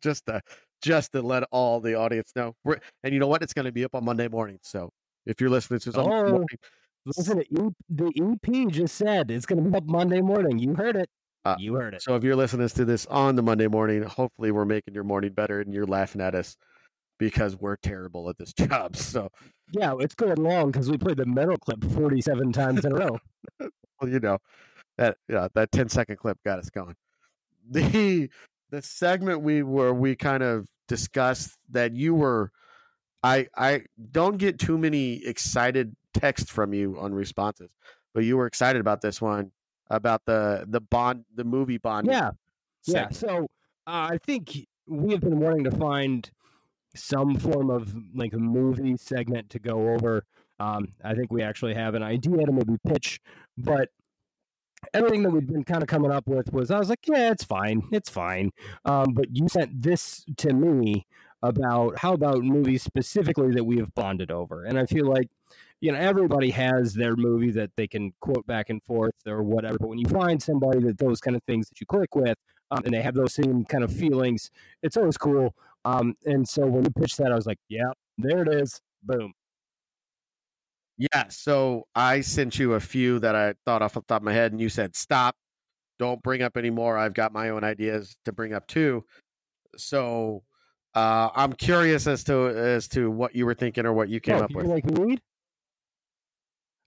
[0.00, 0.40] just to
[0.82, 2.54] just to let all the audience know.
[2.64, 3.42] We're, and you know what?
[3.42, 4.58] It's going to be up on Monday morning.
[4.62, 4.90] So
[5.26, 6.30] if you're listening to this on Monday Oh.
[6.32, 6.58] morning,
[7.06, 7.42] Listen,
[7.90, 10.58] the EP just said it's going to be up Monday morning.
[10.58, 11.08] You heard it.
[11.44, 12.00] Uh, you heard it.
[12.02, 15.32] So if you're listening to this on the Monday morning, hopefully we're making your morning
[15.32, 16.56] better and you're laughing at us
[17.18, 18.96] because we're terrible at this job.
[18.96, 19.28] So,
[19.72, 23.18] Yeah, it's going long because we played the metal clip 47 times in a row.
[23.60, 24.38] well, you know,
[24.96, 26.94] that yeah, that 10 second clip got us going.
[27.70, 28.30] The
[28.74, 32.50] the segment we were we kind of discussed that you were
[33.22, 37.70] I I don't get too many excited texts from you on responses,
[38.12, 39.52] but you were excited about this one
[39.90, 42.08] about the the bond the movie bond.
[42.08, 42.32] Yeah,
[42.86, 43.10] yeah.
[43.10, 43.44] So
[43.86, 46.28] uh, I think we have been wanting to find
[46.96, 50.24] some form of like a movie segment to go over.
[50.58, 53.20] Um, I think we actually have an idea to maybe pitch,
[53.56, 53.90] but
[54.92, 57.44] everything that we've been kind of coming up with was I was like, yeah, it's
[57.44, 58.50] fine, it's fine.
[58.84, 61.06] Um, but you sent this to me
[61.42, 65.28] about how about movies specifically that we have bonded over, and I feel like
[65.80, 69.76] you know everybody has their movie that they can quote back and forth or whatever.
[69.78, 72.38] But when you find somebody that those kind of things that you click with,
[72.70, 74.50] um, and they have those same kind of feelings,
[74.82, 75.54] it's always cool.
[75.84, 79.34] Um, and so when you pitched that, I was like, yeah, there it is, boom.
[80.96, 84.32] Yeah, so I sent you a few that I thought off the top of my
[84.32, 85.34] head, and you said stop,
[85.98, 86.96] don't bring up any more.
[86.96, 89.04] I've got my own ideas to bring up too.
[89.76, 90.44] So
[90.94, 94.36] uh, I'm curious as to as to what you were thinking or what you came
[94.36, 94.66] Oh, up you with.
[94.66, 95.20] like lead?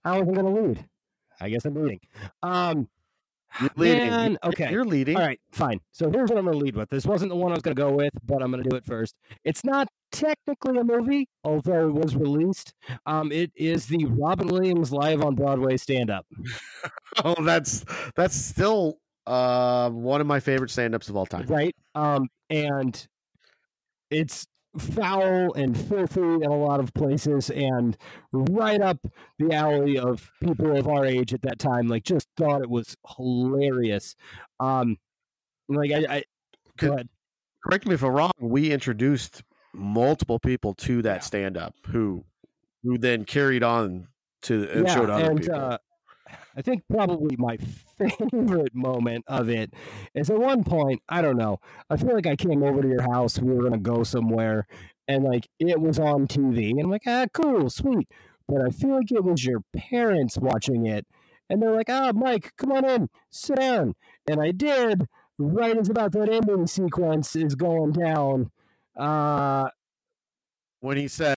[0.04, 0.84] I wasn't gonna lead.
[1.40, 2.00] I guess I'm leading.
[2.42, 2.88] Um,
[3.60, 4.06] You're leading.
[4.10, 4.70] man, okay.
[4.70, 5.16] You're leading.
[5.16, 5.80] All right, fine.
[5.90, 6.88] So here's what I'm going to lead with.
[6.90, 8.76] This wasn't the one I was going to go with, but I'm going to do
[8.76, 9.14] it first.
[9.44, 12.74] It's not technically a movie, although it was released.
[13.06, 16.26] Um, it is the Robin Williams live on Broadway stand up.
[17.24, 17.84] Oh, that's
[18.14, 21.46] that's still uh, one of my favorite stand-ups of all time.
[21.46, 21.74] right?
[21.96, 23.08] Um, and
[24.10, 24.46] it's
[24.78, 27.96] foul and filthy in a lot of places, and
[28.32, 28.98] right up
[29.38, 31.88] the alley of people of our age at that time.
[31.88, 34.16] Like, just thought it was hilarious.
[34.60, 34.96] Um,
[35.68, 36.22] like I, I
[36.78, 37.08] Could- go ahead.
[37.64, 38.30] Correct me if I'm wrong.
[38.40, 39.42] We introduced
[39.74, 42.24] multiple people to that stand-up who
[42.84, 44.06] who then carried on
[44.42, 45.54] to and yeah, showed other and people.
[45.56, 45.78] uh,
[46.56, 47.56] I think probably my
[47.98, 49.74] favorite moment of it
[50.14, 51.02] is at one point.
[51.08, 51.58] I don't know.
[51.90, 53.38] I feel like I came over to your house.
[53.38, 54.66] We were gonna go somewhere,
[55.06, 58.08] and like it was on TV, and I'm like, ah, cool, sweet.
[58.48, 61.06] But I feel like it was your parents watching it,
[61.50, 63.94] and they're like, ah, Mike, come on in, sit down.
[64.28, 65.06] And I did.
[65.40, 68.50] Right as about that ending sequence is going down.
[68.98, 69.68] Uh,
[70.80, 71.36] when he says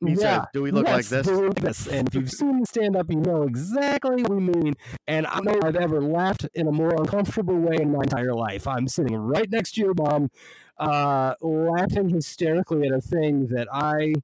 [0.00, 1.86] when he yeah, says, "Do we look like Yes, this?" do we look like this?
[1.86, 4.74] And if you've seen the stand up, you know exactly what we mean.
[5.06, 8.66] And I know I've ever laughed in a more uncomfortable way in my entire life.
[8.66, 10.30] I'm sitting right next to your mom,
[10.78, 14.14] uh, laughing hysterically at a thing that I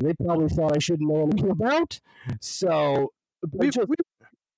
[0.00, 2.00] they probably thought I shouldn't know anything about.
[2.40, 3.12] So,
[3.52, 3.96] We, just- we,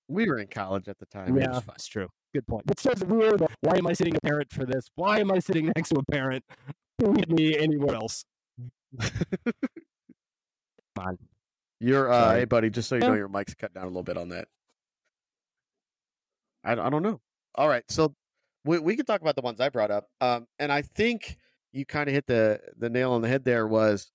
[0.09, 1.37] we were in college at the time.
[1.37, 2.09] Yeah, that's true.
[2.35, 2.64] Good point.
[2.70, 3.43] It's just weird.
[3.61, 4.89] Why am I sitting a parent for this?
[4.95, 6.45] Why am I sitting next to a parent?
[7.29, 8.25] Me anywhere else.
[10.99, 11.18] On.
[11.80, 12.38] You're uh, Sorry.
[12.40, 14.49] hey buddy, just so you know, your mic's cut down a little bit on that.
[16.64, 17.20] I, I don't know.
[17.55, 18.14] All right, so
[18.64, 21.38] we we can talk about the ones I brought up, um, and I think
[21.72, 23.45] you kind of hit the the nail on the head.
[23.45, 24.11] There was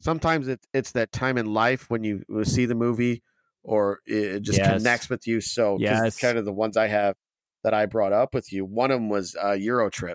[0.00, 3.22] sometimes it's it's that time in life when you see the movie
[3.62, 4.82] or it just Yes.
[4.82, 5.40] connects with you.
[5.40, 6.18] So Yes.
[6.18, 7.16] kind of the ones I have
[7.64, 8.64] that I brought up with you.
[8.64, 10.14] One of them was uh, EuroTrip.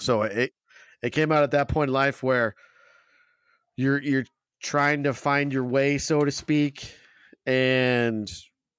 [0.00, 0.52] So it
[1.02, 2.54] it came out at that point in life where
[3.76, 4.24] you're you're
[4.62, 6.94] trying to find your way, so to speak,
[7.46, 8.30] and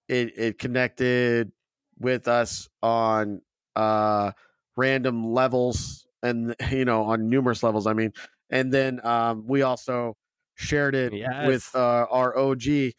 [0.07, 1.51] it it connected
[1.99, 3.41] with us on
[3.75, 4.31] uh
[4.75, 7.87] random levels and you know on numerous levels.
[7.87, 8.13] I mean,
[8.49, 10.17] and then um we also
[10.55, 11.11] shared it
[11.47, 12.93] with uh, our OG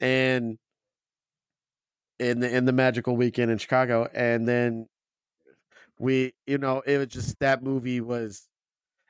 [0.00, 0.58] and
[2.18, 4.86] in the in the magical weekend in Chicago, and then
[5.98, 8.48] we you know it was just that movie was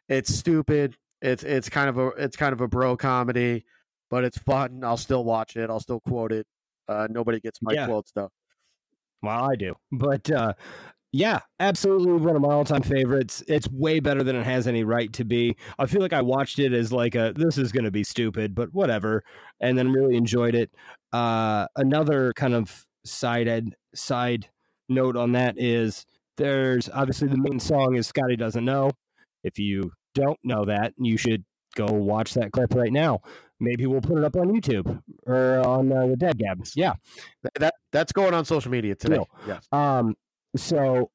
[0.08, 3.64] it's stupid it's it's kind of a it's kind of a bro comedy
[4.10, 6.46] but it's fun i'll still watch it i'll still quote it
[6.88, 7.86] uh nobody gets my Yeah.
[7.86, 8.30] quotes though
[9.22, 9.74] Well, I do.
[9.90, 10.52] But uh,
[11.12, 13.42] yeah, absolutely one of my all time favorites.
[13.48, 15.56] It's way better than it has any right to be.
[15.78, 18.54] I feel like I watched it as like a this is going to be stupid,
[18.54, 19.22] but whatever,
[19.60, 20.70] and then really enjoyed it.
[21.12, 24.48] Uh, another kind of side ed, side
[24.90, 26.04] note on that is
[26.36, 28.90] there's obviously the main song is Scotty doesn't know.
[29.44, 31.44] If you don't know that, you should
[31.76, 33.20] go watch that clip right now.
[33.60, 36.64] Maybe we'll put it up on YouTube or on uh, the Dad Gab.
[36.74, 36.94] Yeah.
[37.58, 40.16] That that's going on social media today yes Um,
[40.56, 41.10] so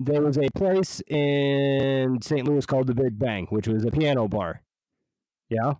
[0.00, 2.46] there was a place in St.
[2.46, 4.62] Louis called the Big Bang, which was a piano bar.
[5.48, 5.74] Yeah,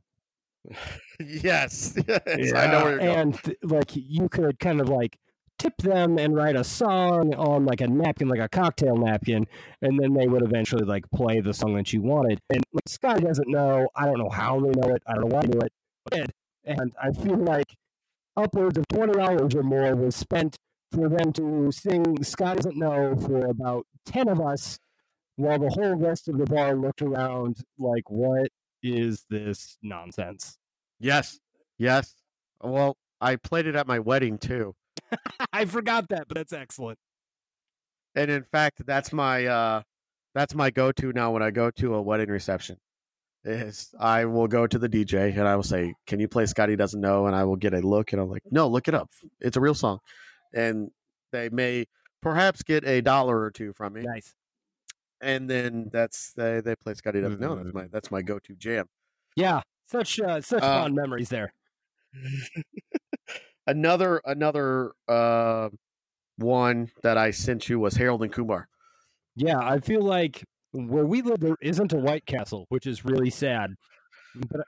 [1.21, 5.19] yes yes i know where you're going and like you could kind of like
[5.59, 9.47] tip them and write a song on like a napkin, like a cocktail napkin,
[9.83, 12.39] and then they would eventually like play the song that you wanted.
[12.51, 13.89] And like, Scott doesn't know.
[13.97, 15.03] I don't know how they know it.
[15.07, 15.73] I don't know why they knew it.
[16.11, 16.31] But
[16.65, 17.75] and I feel like
[18.37, 20.57] upwards of twenty hours or more was spent
[20.93, 24.79] for them to sing Scott doesn't know for about ten of us,
[25.37, 28.49] while the whole rest of the bar looked around like, "What
[28.83, 30.59] is this nonsense?"
[31.01, 31.39] yes
[31.79, 32.15] yes
[32.61, 34.75] well i played it at my wedding too
[35.53, 36.99] I forgot that, but that's excellent.
[38.15, 39.83] and in fact that's my uh
[40.35, 42.77] that's my go-to now when i go to a wedding reception
[43.45, 46.75] is i will go to the dj and i will say can you play scotty
[46.77, 49.09] doesn't know and i will get a look and i'm like no look it up
[49.41, 49.99] it's a real song
[50.55, 50.91] and
[51.33, 51.85] they may
[52.23, 54.35] perhaps get a dollar or two from me Nice.
[55.21, 58.87] and then that's they, they play scotty doesn't know that's my that's my go-to jam
[59.37, 61.53] Yeah, such uh, such Uh, fond memories there.
[63.69, 65.69] another another uh
[66.39, 68.67] one that i sent you was harold and kumar
[69.37, 73.31] Yeah, I feel like where we live there isn't a White Castle, which is really
[73.31, 73.75] sad.
[74.51, 74.61] But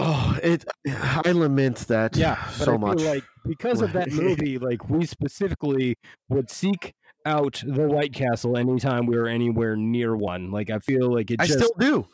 [0.00, 0.64] Oh, it.
[0.86, 2.14] I lament that.
[2.16, 3.00] Yeah, so much.
[3.00, 5.96] like because of that movie, like we specifically
[6.28, 6.92] would seek
[7.26, 10.50] out the White Castle anytime we were anywhere near one.
[10.52, 12.06] Like I feel like it I just still do.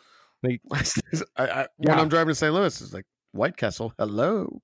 [0.42, 0.62] like-
[1.36, 1.46] I, I,
[1.78, 1.90] Yeah.
[1.90, 2.54] When I'm driving to St.
[2.54, 3.92] Louis, it's like White Castle.
[3.98, 4.62] Hello.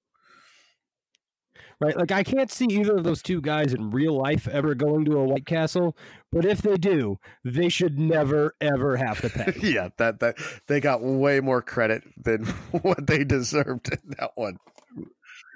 [1.80, 1.96] Right.
[1.96, 5.18] Like I can't see either of those two guys in real life ever going to
[5.18, 5.96] a White Castle,
[6.32, 9.52] but if they do, they should never ever have to pay.
[9.62, 12.44] yeah, that that they got way more credit than
[12.82, 14.58] what they deserved in that one.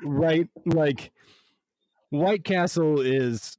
[0.05, 0.49] right?
[0.67, 1.13] Like
[2.11, 3.59] White Castle is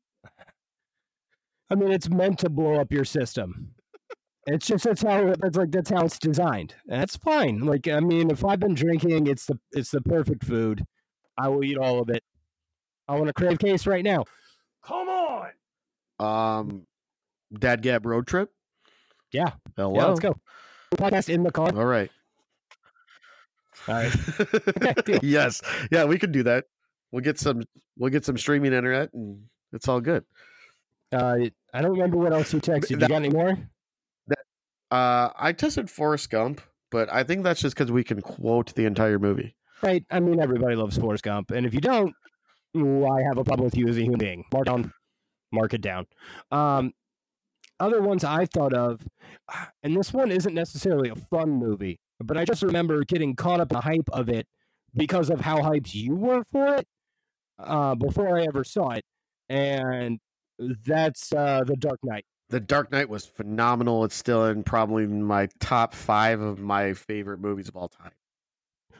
[1.69, 3.71] I mean it's meant to blow up your system.
[4.47, 6.75] It's just that's how that's like that's how it's designed.
[6.87, 7.59] And that's fine.
[7.61, 10.83] Like I mean if I've been drinking it's the it's the perfect food.
[11.37, 12.23] I will eat all of it.
[13.07, 14.25] I want a crave case right now.
[14.83, 15.49] Come on.
[16.19, 16.87] Um,
[17.57, 18.51] Dad Gab road trip.
[19.31, 19.51] Yeah.
[19.75, 19.95] Hello.
[19.95, 20.35] Yeah, let's go.
[20.95, 21.69] Podcast in the car.
[21.75, 22.09] All right.
[23.87, 25.05] All right.
[25.05, 25.19] deal.
[25.21, 25.61] yes.
[25.91, 26.65] Yeah, we could do that.
[27.11, 27.63] We'll get some.
[27.97, 29.43] We'll get some streaming internet, and
[29.73, 30.23] it's all good.
[31.11, 31.37] Uh,
[31.73, 32.91] I don't remember what else you texted.
[32.91, 33.57] You That- got any more?
[34.91, 38.85] Uh, I tested Forrest Gump, but I think that's just because we can quote the
[38.85, 39.55] entire movie.
[39.81, 40.05] Right.
[40.11, 42.13] I mean, everybody loves Forrest Gump, and if you don't,
[42.75, 44.43] well, I have a problem with you as a human being.
[44.51, 44.91] Mark down,
[45.51, 46.05] mark it down.
[46.51, 46.93] Um,
[47.79, 49.01] other ones I thought of,
[49.83, 53.71] and this one isn't necessarily a fun movie, but I just remember getting caught up
[53.71, 54.47] in the hype of it
[54.93, 56.87] because of how hyped you were for it
[57.59, 59.03] uh, before I ever saw it,
[59.49, 60.19] and
[60.85, 62.25] that's uh, The Dark Knight.
[62.49, 64.05] The Dark Knight was phenomenal.
[64.05, 68.11] It's still in probably my top five of my favorite movies of all time.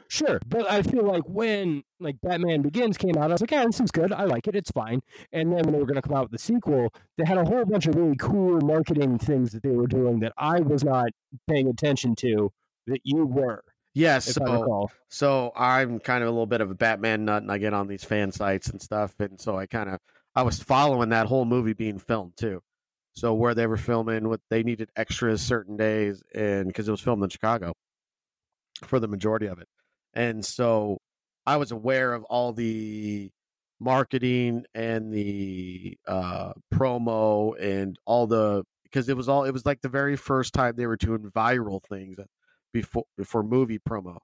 [0.08, 3.64] Sure, but I feel like when like Batman Begins came out, I was like, yeah,
[3.64, 4.12] this is good.
[4.12, 4.54] I like it.
[4.54, 5.00] It's fine.
[5.32, 7.44] And then when they were going to come out with the sequel, they had a
[7.44, 11.08] whole bunch of really cool marketing things that they were doing that I was not
[11.48, 12.52] paying attention to
[12.86, 13.64] that you were,
[13.96, 17.56] Yes, so so I'm kind of a little bit of a Batman nut, and I
[17.56, 19.98] get on these fan sites and stuff, and so I kind of
[20.34, 22.60] I was following that whole movie being filmed too.
[23.14, 27.00] So where they were filming, what they needed extras certain days, and because it was
[27.00, 27.72] filmed in Chicago
[28.84, 29.68] for the majority of it,
[30.16, 30.98] and so
[31.46, 33.30] I was aware of all the
[33.78, 39.82] marketing and the uh, promo and all the because it was all it was like
[39.82, 42.16] the very first time they were doing viral things
[42.72, 44.18] before before movie promo,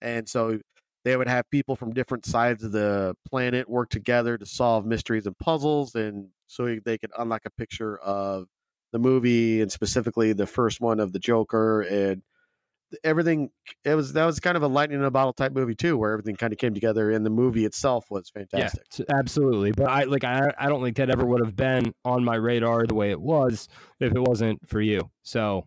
[0.00, 0.58] and so
[1.04, 5.26] they would have people from different sides of the planet work together to solve mysteries
[5.26, 8.46] and puzzles, and so they could unlock a picture of
[8.92, 12.22] the movie and specifically the first one of the Joker and
[13.02, 13.50] everything.
[13.84, 16.12] It was that was kind of a lightning in a bottle type movie too, where
[16.12, 18.82] everything kind of came together, and the movie itself was fantastic.
[18.98, 19.72] Yeah, absolutely.
[19.72, 22.86] But I like I I don't think that ever would have been on my radar
[22.86, 23.68] the way it was
[24.00, 25.10] if it wasn't for you.
[25.22, 25.66] So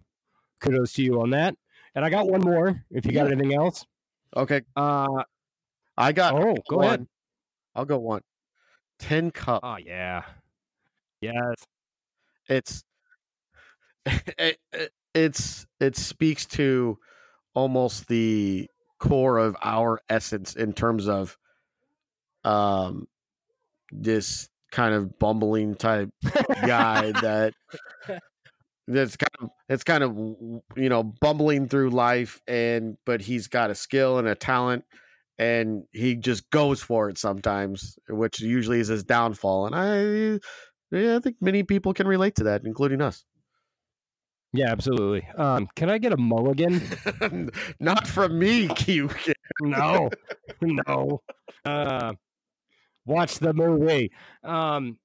[0.62, 1.56] kudos to you on that.
[1.96, 2.84] And I got one more.
[2.92, 3.86] If you got anything else,
[4.36, 5.24] Okay, uh
[5.98, 6.86] I got oh, go one.
[6.86, 7.08] ahead.
[7.76, 8.22] I'll go one.
[9.00, 9.62] Tin Cup.
[9.64, 10.24] Oh yeah,
[11.22, 11.56] yes.
[12.48, 12.84] it's
[14.06, 16.98] it, it- it's it speaks to
[17.54, 21.38] almost the core of our essence in terms of
[22.44, 23.08] um
[23.92, 26.10] this kind of bumbling type
[26.66, 27.54] guy that
[28.88, 30.16] that's kind of it's kind of
[30.76, 34.84] you know bumbling through life and but he's got a skill and a talent
[35.40, 40.40] and he just goes for it sometimes which usually is his downfall and i
[40.92, 43.26] yeah, I think many people can relate to that, including us.
[44.58, 45.28] Yeah, absolutely.
[45.38, 46.82] Um, can I get a mulligan?
[47.80, 49.10] Not from me, Q.
[49.62, 50.10] no,
[50.62, 51.22] no.
[51.64, 52.14] Uh,
[53.06, 54.12] watch the movie.
[54.44, 54.98] Um,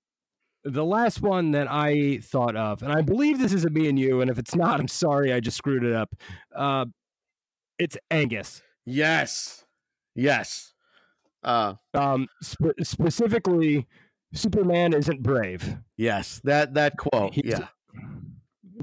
[0.64, 3.98] the last one that I thought of, and I believe this is a me and
[3.98, 6.14] you, and if it's not, I'm sorry, I just screwed it up.
[6.54, 6.86] Uh,
[7.78, 8.62] it's Angus.
[8.86, 9.64] Yes,
[10.14, 10.72] yes.
[11.42, 13.86] Uh, Um, spe- specifically,
[14.32, 15.76] Superman isn't brave.
[15.96, 16.40] yes.
[16.44, 17.34] That that quote.
[17.34, 17.66] He's- Yeah,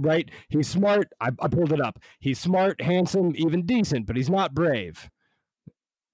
[0.01, 0.29] Right?
[0.49, 1.11] He's smart.
[1.19, 1.99] I, I pulled it up.
[2.19, 5.09] He's smart, handsome, even decent, but he's not brave.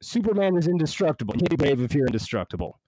[0.01, 1.33] Superman is indestructible.
[1.35, 2.79] You can't be brave if you're indestructible.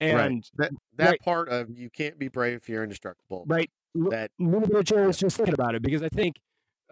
[0.00, 1.20] And that that right.
[1.20, 3.44] part of you can't be brave if you're indestructible.
[3.46, 6.36] right, That little bit of Joe was just thinking about it because I think,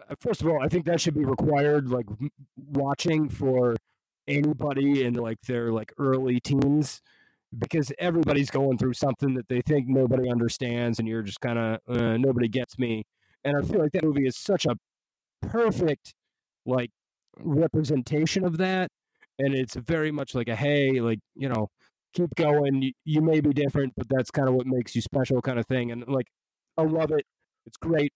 [0.09, 2.07] uh, first of all, I think that should be required, like
[2.71, 3.75] watching for
[4.27, 7.01] anybody in like their like early teens,
[7.57, 11.79] because everybody's going through something that they think nobody understands, and you're just kind of
[11.87, 13.05] uh, nobody gets me.
[13.45, 14.75] And I feel like that movie is such a
[15.41, 16.13] perfect
[16.65, 16.89] like
[17.37, 18.89] representation of that,
[19.39, 21.69] and it's very much like a hey, like you know.
[22.13, 22.81] Keep going.
[22.81, 25.65] You, you may be different, but that's kind of what makes you special, kind of
[25.65, 25.91] thing.
[25.91, 26.27] And like,
[26.77, 27.25] I love it.
[27.65, 28.13] It's great.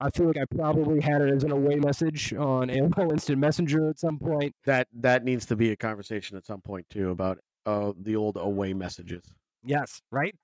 [0.00, 3.88] I feel like I probably had it as an away message on AOL Instant Messenger
[3.88, 4.52] at some point.
[4.64, 8.36] That that needs to be a conversation at some point too about uh the old
[8.36, 9.22] away messages.
[9.64, 10.34] Yes, right?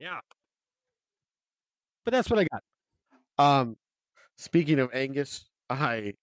[0.00, 0.20] Yeah.
[2.04, 2.62] But that's what I got.
[3.38, 3.76] Um,
[4.36, 6.14] speaking of Angus, I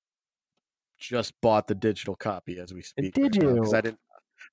[1.00, 3.14] just bought the digital copy as we speak.
[3.14, 3.74] did right now, you?
[3.74, 4.00] I didn't.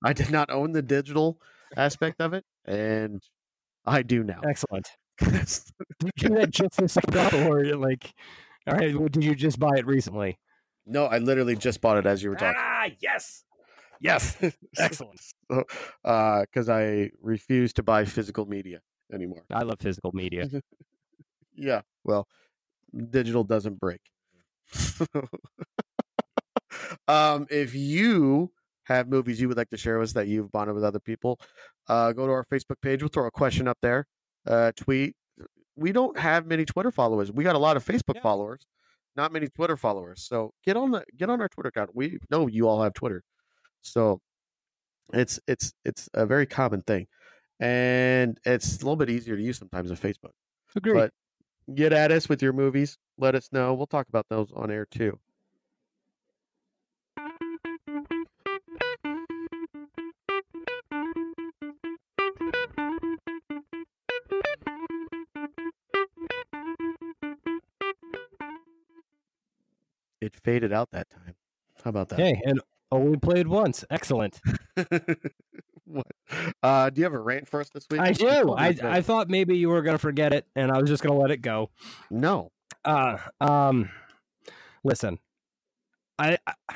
[0.04, 1.40] I did not own the digital
[1.76, 3.22] aspect of it, and
[3.84, 4.40] I do now.
[4.48, 4.88] Excellent.
[5.20, 5.60] Did
[6.00, 8.14] you do that just this about, or like,
[8.66, 10.38] all right, well, did you just buy it recently?
[10.86, 12.54] no, I literally just bought it as you were talking.
[12.58, 13.44] Ah, yes.
[14.00, 14.36] Yes.
[14.78, 15.20] Excellent.
[15.50, 15.64] So,
[16.04, 18.80] uh, because I refuse to buy physical media
[19.12, 19.42] anymore.
[19.50, 20.48] I love physical media.
[21.54, 22.26] Yeah, well,
[23.10, 24.00] digital doesn't break.
[27.08, 28.50] um, if you
[28.84, 31.38] have movies you would like to share with us that you've bonded with other people,
[31.88, 33.02] uh, go to our Facebook page.
[33.02, 34.06] We'll throw a question up there.
[34.46, 35.14] Uh, tweet.
[35.76, 37.32] We don't have many Twitter followers.
[37.32, 38.22] We got a lot of Facebook Yeah.
[38.22, 38.66] followers,
[39.16, 40.22] not many Twitter followers.
[40.24, 41.90] So get on the get on our Twitter account.
[41.94, 43.22] We know you all have Twitter,
[43.80, 44.20] so
[45.12, 47.06] it's it's it's a very common thing,
[47.60, 50.32] and it's a little bit easier to use sometimes than Facebook
[50.76, 50.94] Agreed.
[50.94, 51.12] but
[51.74, 52.98] get at us with your movies.
[53.18, 53.74] Let us know.
[53.74, 55.18] We'll talk about those on air too.
[70.20, 71.34] It faded out that time.
[71.82, 72.18] How about that?
[72.18, 72.60] hey, and
[72.92, 73.84] oh, only played once.
[73.90, 74.40] Excellent.
[75.90, 76.06] what?
[76.62, 78.00] Uh, do you have a rant for us this week?
[78.00, 78.52] I do.
[78.52, 81.14] I, I thought maybe you were going to forget it, and I was just going
[81.14, 81.70] to let it go.
[82.10, 82.50] no.
[82.84, 83.90] Uh, um,
[84.84, 85.18] listen,
[86.18, 86.54] I, I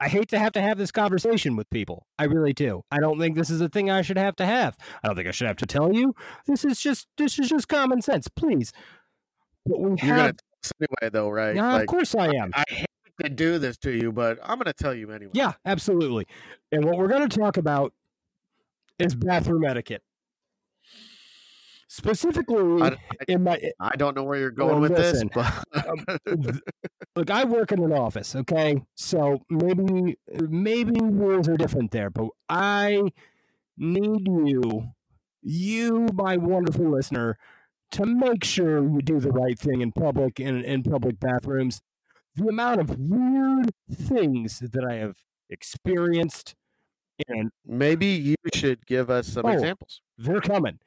[0.00, 2.06] I hate to have to have this conversation with people.
[2.20, 2.82] I really do.
[2.88, 4.76] I don't think this is a thing I should have to have.
[5.02, 6.14] I don't think I should have to tell you.
[6.46, 8.28] This is just this is just common sense.
[8.28, 8.72] Please.
[9.66, 10.36] But we You're have.
[10.80, 11.56] anyway, though, right?
[11.56, 12.52] Yeah, Like, of course I am.
[12.54, 12.86] I hate
[13.22, 15.32] to do this to you, but I'm gonna tell you anyway.
[15.34, 16.28] Yeah, absolutely.
[16.70, 17.92] And what we're going to talk about
[18.98, 19.26] is mm.
[19.26, 20.02] bathroom etiquette.
[21.90, 22.96] Specifically, I, I,
[23.28, 26.04] in my eh, I don't know where you're going Well, with listen, this, but um,
[26.42, 26.60] th-
[27.16, 28.76] look, I work in an office, okay?
[28.94, 30.18] So maybe
[30.48, 33.02] maybe rules are different there, but I
[33.78, 34.90] need you,
[35.40, 37.38] you, my wonderful listener,
[37.92, 41.80] to make sure you do the right thing in public in, in public bathrooms.
[42.36, 45.16] The amount of weird things that I have
[45.48, 46.54] experienced,
[47.28, 49.50] and maybe you should give us some Oh.
[49.50, 50.00] examples.
[50.18, 50.78] they're coming.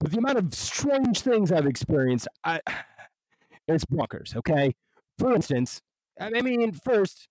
[0.00, 2.60] But the amount of strange things I've experienced, I
[3.68, 4.36] it's bonkers.
[4.36, 4.74] Okay,
[5.18, 5.80] for instance,
[6.20, 7.28] I mean, first,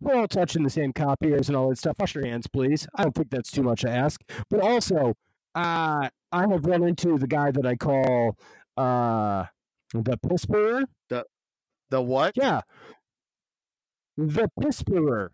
[0.00, 1.96] we're all touching the same copiers and all that stuff.
[1.98, 2.86] Wash your hands, please.
[2.94, 4.20] I don't think that's too much to ask.
[4.50, 5.14] But also,
[5.54, 8.36] uh, I have run into the guy that I call
[8.76, 9.46] uh,
[9.94, 10.84] the pisperer.
[11.90, 12.32] The what?
[12.36, 12.62] Yeah,
[14.16, 15.30] the pisperer.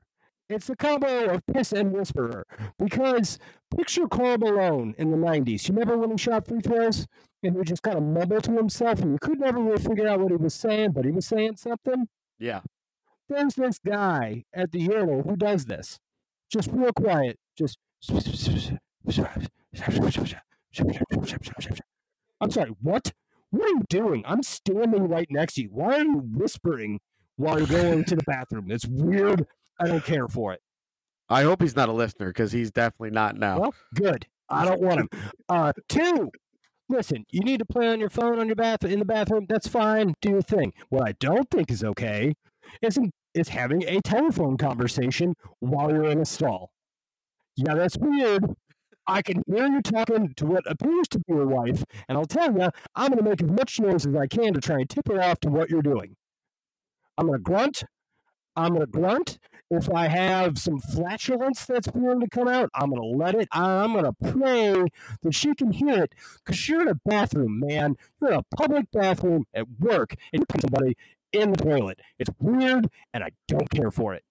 [0.48, 2.46] It's a combo of piss and whisperer.
[2.78, 3.38] Because
[3.76, 5.68] picture Karl Malone in the 90s.
[5.68, 7.06] You remember when he shot free throws?
[7.42, 10.18] And he just kind of mumbled to himself, and you could never really figure out
[10.18, 12.08] what he was saying, but he was saying something.
[12.38, 12.62] Yeah.
[13.28, 16.00] There's this guy at the urinal who does this.
[16.50, 17.38] Just real quiet.
[17.56, 17.78] Just.
[22.40, 23.12] I'm sorry, what?
[23.50, 24.24] What are you doing?
[24.26, 25.68] I'm standing right next to you.
[25.70, 27.00] Why are you whispering
[27.36, 28.70] while you're going to the bathroom?
[28.70, 29.46] It's weird.
[29.80, 30.60] I don't care for it.
[31.28, 33.60] I hope he's not a listener because he's definitely not now.
[33.60, 34.26] Well, good.
[34.48, 35.08] I don't want him.
[35.48, 36.30] Uh, two.
[36.88, 39.44] Listen, you need to play on your phone on your bath in the bathroom.
[39.46, 40.14] That's fine.
[40.22, 40.72] Do your thing.
[40.88, 42.34] What I don't think is okay
[42.80, 42.98] is
[43.34, 46.70] is having a telephone conversation while you're in a stall.
[47.56, 48.44] Yeah, that's weird.
[49.06, 52.52] I can hear you talking to what appears to be your wife, and I'll tell
[52.52, 55.08] you, I'm going to make as much noise as I can to try and tip
[55.08, 56.14] her off to what you're doing.
[57.16, 57.84] I'm going to grunt.
[58.58, 59.38] I'm going to grunt.
[59.70, 63.48] If I have some flatulence that's going to come out, I'm going to let it.
[63.52, 64.84] I'm going to pray
[65.22, 67.96] that she can hear it because you're in a bathroom, man.
[68.20, 70.96] You're in a public bathroom at work, and you put somebody
[71.32, 72.00] in the toilet.
[72.18, 74.24] It's weird, and I don't care for it.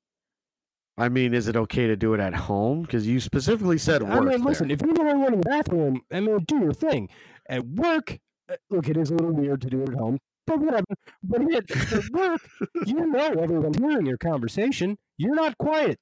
[0.97, 2.82] I mean, is it okay to do it at home?
[2.82, 4.11] Because you specifically said work.
[4.11, 4.38] I mean, there.
[4.39, 7.07] listen, if you're the only one in the bathroom, I mean, do your thing.
[7.47, 8.17] At work,
[8.49, 10.17] uh, look, it is a little weird to do it at home,
[10.47, 10.85] but whatever.
[11.23, 12.41] But at, at work,
[12.85, 14.97] you know everyone's hearing your conversation.
[15.17, 15.99] You're not quiet.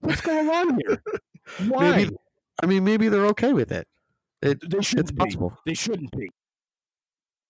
[0.00, 1.02] What's going on here?
[1.68, 1.90] Why?
[1.96, 2.16] Maybe-
[2.62, 3.86] I mean, maybe they're okay with it.
[4.42, 5.24] It they it's shouldn't be.
[5.24, 5.56] possible.
[5.66, 6.30] They shouldn't be.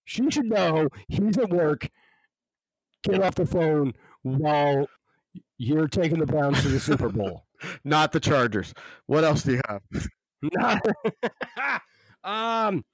[0.04, 1.88] She should know he's at work.
[3.04, 4.86] Get off the phone while
[5.58, 7.44] you're taking the Browns to the Super Bowl.
[7.84, 8.74] Not the Chargers.
[9.06, 9.82] What else do you have?
[12.24, 12.84] Um,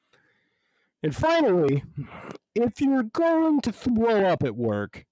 [1.04, 1.84] And finally,
[2.54, 5.04] if you're going to throw up at work,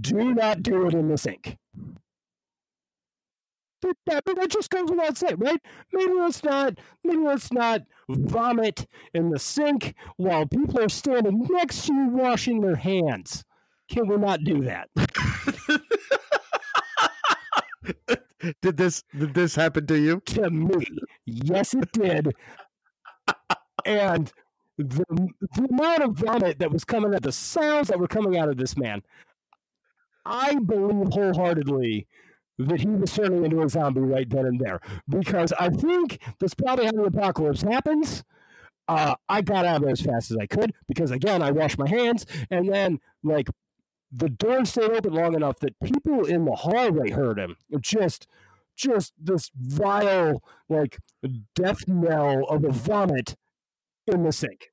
[0.00, 1.58] do not do it in the sink.
[3.80, 5.60] But that, but that just goes without saying, right?
[5.92, 11.86] Maybe let's not, maybe let's not vomit in the sink while people are standing next
[11.86, 13.44] to you washing their hands.
[13.88, 14.88] Can we not do that?
[18.60, 20.20] did this did this happen to you?
[20.26, 20.84] To me,
[21.26, 22.32] yes, it did.
[23.84, 24.32] and
[24.84, 28.48] the, the amount of vomit that was coming out, the sounds that were coming out
[28.48, 29.02] of this man,
[30.24, 32.06] I believe wholeheartedly
[32.58, 34.80] that he was turning into a zombie right then and there.
[35.08, 38.22] Because I think that's probably how the apocalypse happens.
[38.88, 41.78] Uh, I got out of there as fast as I could because, again, I washed
[41.78, 43.48] my hands and then, like,
[44.12, 47.56] the door stayed open long enough that people in the hallway heard him.
[47.80, 48.26] Just,
[48.76, 50.98] just this vile, like,
[51.54, 53.36] death knell of a vomit
[54.06, 54.68] in the sink.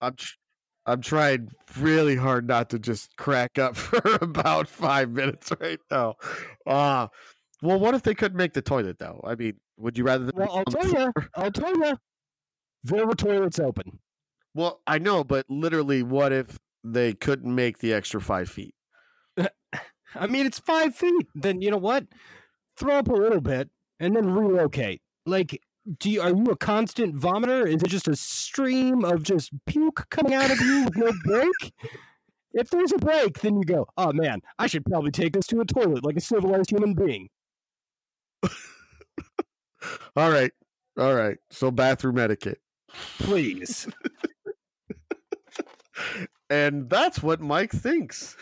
[0.00, 0.34] I'm tr-
[0.86, 6.14] I'm trying really hard not to just crack up for about five minutes right now.
[6.66, 7.08] Uh
[7.62, 9.20] well, what if they couldn't make the toilet though?
[9.24, 10.30] I mean, would you rather?
[10.34, 11.12] Well, I'll tell you.
[11.34, 11.96] I'll tell you,
[12.84, 13.98] there were toilets open.
[14.54, 18.74] Well, I know, but literally, what if they couldn't make the extra five feet?
[20.14, 21.26] I mean, it's five feet.
[21.34, 22.06] Then you know what?
[22.76, 23.70] Throw up a little bit
[24.00, 25.02] and then relocate.
[25.26, 25.60] Like,
[25.98, 27.66] do you, are you a constant vomiter?
[27.66, 31.72] Is it just a stream of just puke coming out of you with no break?
[32.52, 35.60] If there's a break, then you go, oh man, I should probably take this to
[35.60, 37.28] a toilet like a civilized human being.
[40.16, 40.50] All right,
[40.98, 41.38] all right.
[41.50, 42.60] So bathroom etiquette,
[43.18, 43.86] Please.
[46.50, 48.36] and that's what Mike thinks.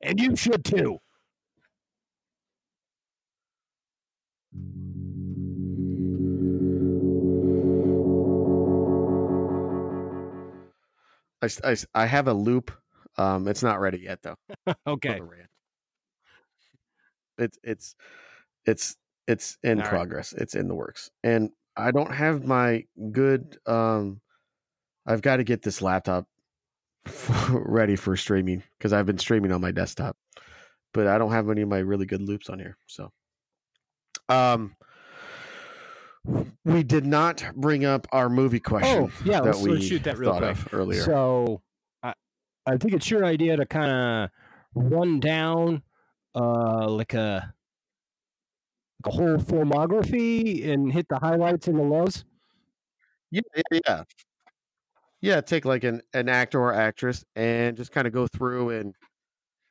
[0.00, 1.00] and you should too.
[11.44, 12.72] I, I I have a loop.
[13.16, 14.36] Um, it's not ready yet though.
[14.86, 15.20] Okay.
[17.38, 17.96] It's it's
[18.64, 18.96] it's
[19.26, 19.90] it's in All right.
[19.90, 20.32] progress.
[20.34, 23.58] It's in the works, and I don't have my good.
[23.66, 24.20] Um,
[25.06, 26.26] I've got to get this laptop
[27.50, 30.16] ready for streaming because I've been streaming on my desktop,
[30.92, 32.76] but I don't have any of my really good loops on here.
[32.86, 33.10] So,
[34.28, 34.74] um,
[36.64, 40.04] we did not bring up our movie question Oh, yeah, that let's, we let's shoot
[40.04, 40.56] that real thought quick.
[40.56, 41.02] of earlier.
[41.02, 41.62] So,
[42.02, 42.14] I,
[42.66, 44.30] I think it's your idea to kind of
[44.74, 45.82] run down
[46.34, 47.54] uh, like a
[49.04, 52.24] like a whole filmography and hit the highlights and the lows.
[53.30, 54.02] Yeah, yeah, yeah.
[55.20, 58.94] Yeah, take like an, an actor or actress and just kind of go through and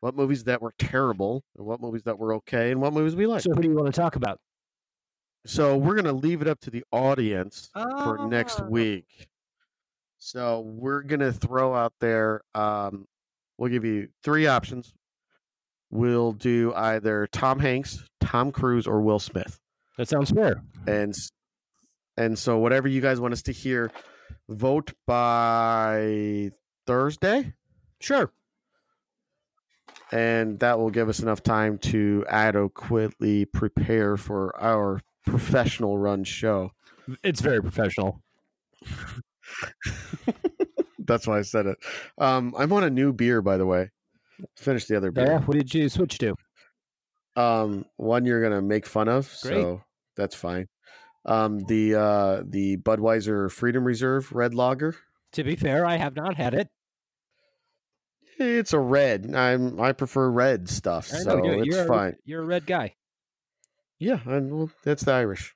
[0.04, 3.26] what movies that were terrible and what movies that were okay and what movies we
[3.26, 3.39] like.
[3.41, 4.38] So, who do you want to talk about?
[5.45, 8.66] So we're gonna leave it up to the audience for next Ah.
[8.66, 9.30] week.
[10.18, 12.41] So we're gonna throw out there.
[12.54, 13.08] Um,
[13.58, 14.93] we'll give you three options.
[15.89, 19.58] We'll do either Tom Hanks, Tom Cruise, or Will Smith.
[19.97, 20.62] That sounds fair.
[20.86, 21.16] and
[22.18, 23.89] and so whatever you guys want us to hear,
[24.49, 26.51] vote by
[26.88, 27.54] Thursday,
[28.01, 28.32] Sure.
[30.12, 36.72] And that will give us enough time to adequately prepare for our professional run show.
[37.24, 38.22] It's very professional.
[40.99, 41.78] That's why I said it.
[42.18, 43.89] Um, I'm on a new beer, by the way.
[44.58, 45.26] Finished the other beer.
[45.26, 45.39] Yeah.
[45.41, 46.36] What did you switch to?
[47.36, 49.56] Um, one you're gonna make fun of, Great.
[49.56, 49.82] so
[50.16, 50.68] that's fine.
[51.26, 54.95] Um, the uh, the Budweiser Freedom Reserve Red Lager.
[55.34, 56.70] To be fair, I have not had it.
[58.39, 59.34] It's a red.
[59.36, 62.15] I'm I prefer red stuff, know, so you're, it's you're a- fine.
[62.25, 62.95] you're a red guy.
[63.99, 65.55] Yeah, and well, that's the Irish.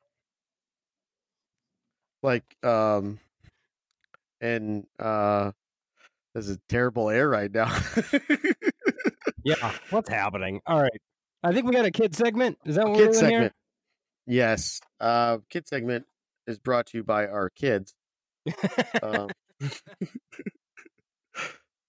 [2.23, 3.19] Like, um,
[4.41, 5.51] and uh,
[6.34, 7.75] there's a terrible air right now.
[9.43, 9.71] Yeah.
[9.91, 10.59] What's happening?
[10.65, 11.01] All right.
[11.43, 12.57] I think we got a kid segment.
[12.65, 13.53] Is that what kid we're doing segment.
[14.25, 16.05] Yes, uh, kid segment
[16.47, 17.93] is brought to you by our kids.
[18.45, 18.55] here?
[19.03, 19.30] Um,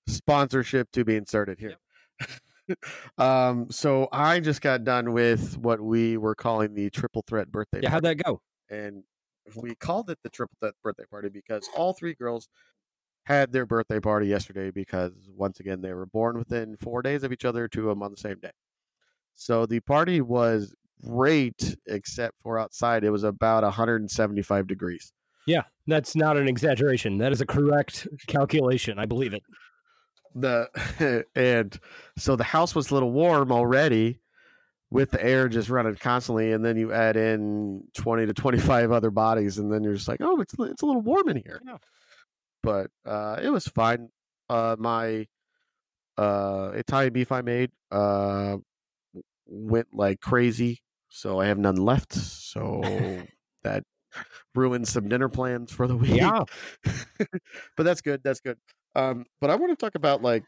[0.09, 1.77] sponsorship to be inserted here.
[3.19, 7.81] um, so I just got done with what we were calling the triple threat birthday.
[7.83, 7.91] yeah.
[7.91, 8.41] How'd that go?
[8.71, 9.03] and
[9.57, 12.49] we called it the triple threat birthday party because all three girls
[13.25, 17.33] had their birthday party yesterday because once again they were born within four days of
[17.33, 18.51] each other two of them on the same day
[19.35, 25.13] so the party was great except for outside it was about 175 degrees
[25.47, 27.17] Yeah, that's not an exaggeration.
[27.17, 28.99] That is a correct calculation.
[28.99, 29.43] I believe it.
[30.35, 31.79] The and
[32.17, 34.21] so the house was a little warm already
[34.91, 38.91] with the air just running constantly, and then you add in twenty to twenty five
[38.91, 41.61] other bodies, and then you're just like, oh, it's it's a little warm in here.
[41.65, 41.77] Yeah.
[42.63, 44.09] But uh, it was fine.
[44.49, 45.27] Uh, my
[46.17, 48.57] uh, Italian beef I made uh,
[49.47, 52.15] went like crazy, so I have none left.
[52.15, 52.81] So
[53.63, 53.85] that
[54.55, 56.17] ruined some dinner plans for the week.
[56.17, 56.45] Yeah.
[57.77, 58.23] but that's good.
[58.25, 58.59] That's good.
[58.95, 60.45] Um, but I want to talk about like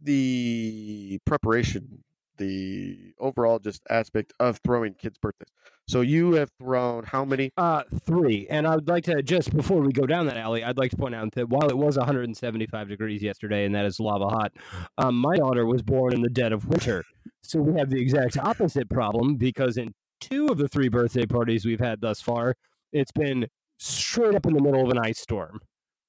[0.00, 2.02] the preparation,
[2.38, 5.48] the overall just aspect of throwing kids' birthdays.
[5.88, 7.52] So you have thrown how many?
[7.56, 8.48] Uh, three.
[8.50, 10.96] And I would like to just before we go down that alley, I'd like to
[10.96, 14.52] point out that while it was 175 degrees yesterday, and that is lava hot,
[14.98, 17.04] um, my daughter was born in the dead of winter.
[17.42, 21.64] So we have the exact opposite problem because in two of the three birthday parties
[21.64, 22.56] we've had thus far,
[22.92, 23.46] it's been
[23.78, 25.60] straight up in the middle of an ice storm.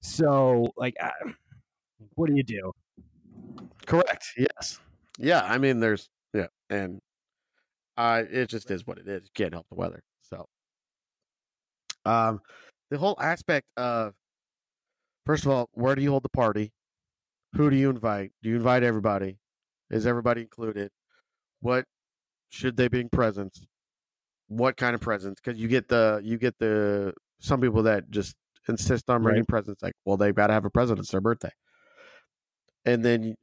[0.02, 1.32] So, like, uh,
[2.16, 2.72] what do you do?
[3.86, 4.34] Correct.
[4.38, 4.80] Yes.
[5.18, 5.42] Yeah.
[5.44, 7.00] I mean, there's yeah, and
[7.98, 9.24] uh, it just is what it is.
[9.24, 10.04] You can't help the weather.
[10.22, 10.46] So,
[12.06, 12.42] um,
[12.90, 14.14] the whole aspect of
[15.26, 16.72] first of all, where do you hold the party?
[17.54, 18.32] Who do you invite?
[18.44, 19.38] Do you invite everybody?
[19.90, 20.92] Is everybody included?
[21.62, 21.86] What
[22.50, 23.66] should they bring presents?
[24.48, 25.42] What kind of presents?
[25.42, 28.36] Because you get the you get the some people that just
[28.70, 29.48] insist on bringing Right.
[29.48, 29.82] presents.
[29.82, 31.00] Like, well, they've got to have a present.
[31.00, 31.52] It's their birthday,
[32.86, 33.36] and then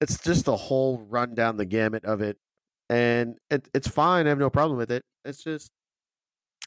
[0.00, 2.38] it's just the whole run down the gamut of it,
[2.88, 4.26] and it, it's fine.
[4.26, 5.02] I have no problem with it.
[5.24, 5.70] It's just,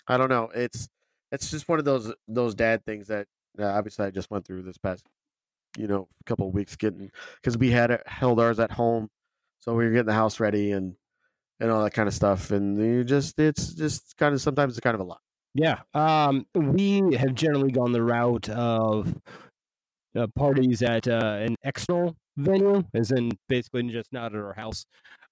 [0.08, 0.49] I don't know.
[0.54, 0.88] It's
[1.32, 3.28] it's just one of those those dad things that
[3.60, 5.06] uh, obviously I just went through this past,
[5.78, 9.10] you know, couple of weeks getting because we had it, held ours at home,
[9.60, 10.95] so we were getting the house ready and
[11.60, 14.84] and all that kind of stuff, and you just it's just kind of sometimes it's
[14.84, 15.22] kind of a lot.
[15.54, 15.80] Yeah.
[15.93, 19.16] Um, we have generally gone the route of
[20.16, 24.86] uh, parties at uh, an external venue, as in basically just not at our house.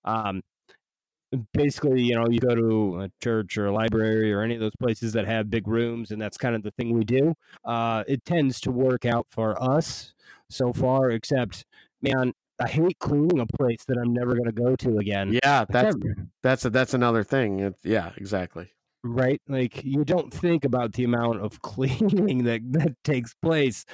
[0.04, 0.42] Um,
[1.54, 4.76] basically, you know, you go to a church or a library or any of those
[4.80, 7.34] places that have big rooms, and that's kind of the thing we do.
[7.64, 10.14] Uh, it tends to work out for us
[10.50, 11.66] so far, except,
[12.02, 15.40] man, I hate cleaning a place that I'm never going to go to again.
[15.44, 15.96] Yeah, that's
[16.42, 17.60] that's a, that's another thing.
[17.60, 18.70] It, yeah, exactly.
[19.04, 19.42] Right?
[19.48, 23.86] Like you don't think about the amount of cleaning that that takes place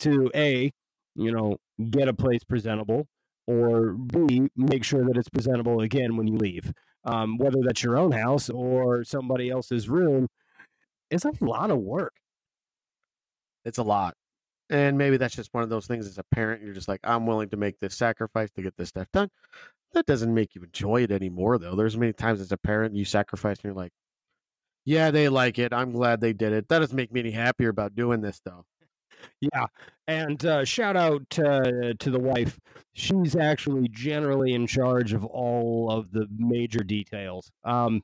[0.00, 0.72] to a,
[1.14, 1.58] you know,
[1.90, 3.06] get a place presentable,
[3.46, 6.72] or b make sure that it's presentable again when you leave.
[7.04, 10.28] Um, whether that's your own house or somebody else's room,
[11.10, 12.14] it's a lot of work.
[13.64, 14.14] It's a lot.
[14.70, 17.26] And maybe that's just one of those things as a parent, you're just like, I'm
[17.26, 19.28] willing to make this sacrifice to get this stuff done.
[19.92, 21.74] That doesn't make you enjoy it anymore, though.
[21.76, 23.92] There's many times as a parent you sacrifice and you're like,
[24.84, 25.72] yeah, they like it.
[25.72, 26.68] I'm glad they did it.
[26.68, 28.64] That doesn't make me any happier about doing this, though.
[29.40, 29.66] Yeah,
[30.08, 32.58] and uh, shout out to to the wife.
[32.92, 37.50] She's actually generally in charge of all of the major details.
[37.64, 38.02] Um,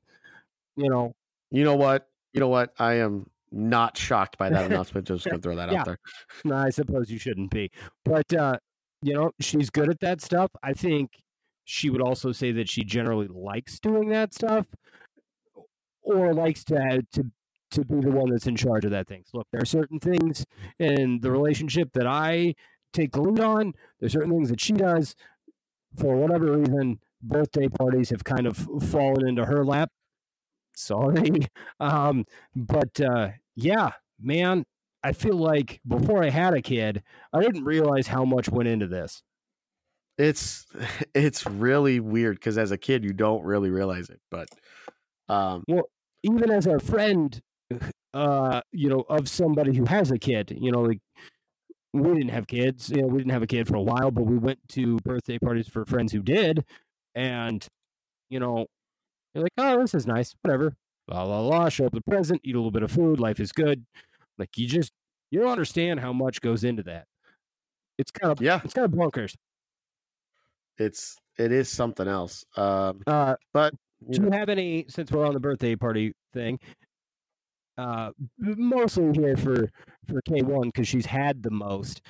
[0.77, 1.13] you know,
[1.51, 2.07] You know what?
[2.33, 2.73] You know what?
[2.79, 5.09] I am not shocked by that announcement.
[5.09, 5.81] Just gonna throw that Yeah.
[5.81, 5.99] out there.
[6.45, 7.71] No, I suppose you shouldn't be.
[8.05, 8.59] But uh,
[9.03, 10.51] you know, she's good at that stuff.
[10.63, 11.11] I think
[11.65, 14.67] she would also say that she generally likes doing that stuff
[16.09, 17.25] or likes to to
[17.71, 19.25] to be the one that's in charge of that thing.
[19.27, 20.45] So look, there are certain things
[20.79, 22.55] in the relationship that I
[22.93, 23.75] take the lead on.
[24.01, 25.15] There's certain things that she does.
[25.99, 28.57] For whatever reason, birthday parties have kind of
[28.91, 29.91] fallen into her lap.
[30.75, 31.31] Sorry.
[31.81, 32.25] Um,
[32.57, 34.65] but uh, yeah, man,
[35.05, 38.89] I feel like before I had a kid, I didn't realize how much went into
[38.89, 39.23] this.
[40.17, 40.67] It's
[41.15, 44.49] it's really weird because as a kid you don't really realize it, but
[45.29, 45.63] um,
[46.23, 47.41] Even as a friend,
[48.15, 51.01] uh, you know, of somebody who has a kid, you know, like
[51.93, 54.25] we didn't have kids, you know, we didn't have a kid for a while, but
[54.25, 56.65] we went to birthday parties for friends who did,
[57.15, 57.67] and
[58.31, 58.67] you know,
[59.35, 60.75] you're like, oh, this is nice, whatever,
[61.09, 61.69] la la la.
[61.69, 63.85] Show up the present, eat a little bit of food, life is good.
[64.39, 64.93] Like you just
[65.31, 67.07] you don't understand how much goes into that.
[67.99, 69.35] It's kind of yeah, it's kind of bonkers.
[70.79, 72.45] it's it is something else.
[72.57, 73.75] Um, Uh, but
[74.11, 76.59] Do you have any, since we're on the birthday party thing,
[77.77, 79.69] uh, mostly here for,
[80.07, 82.01] for K1 because she's had the most.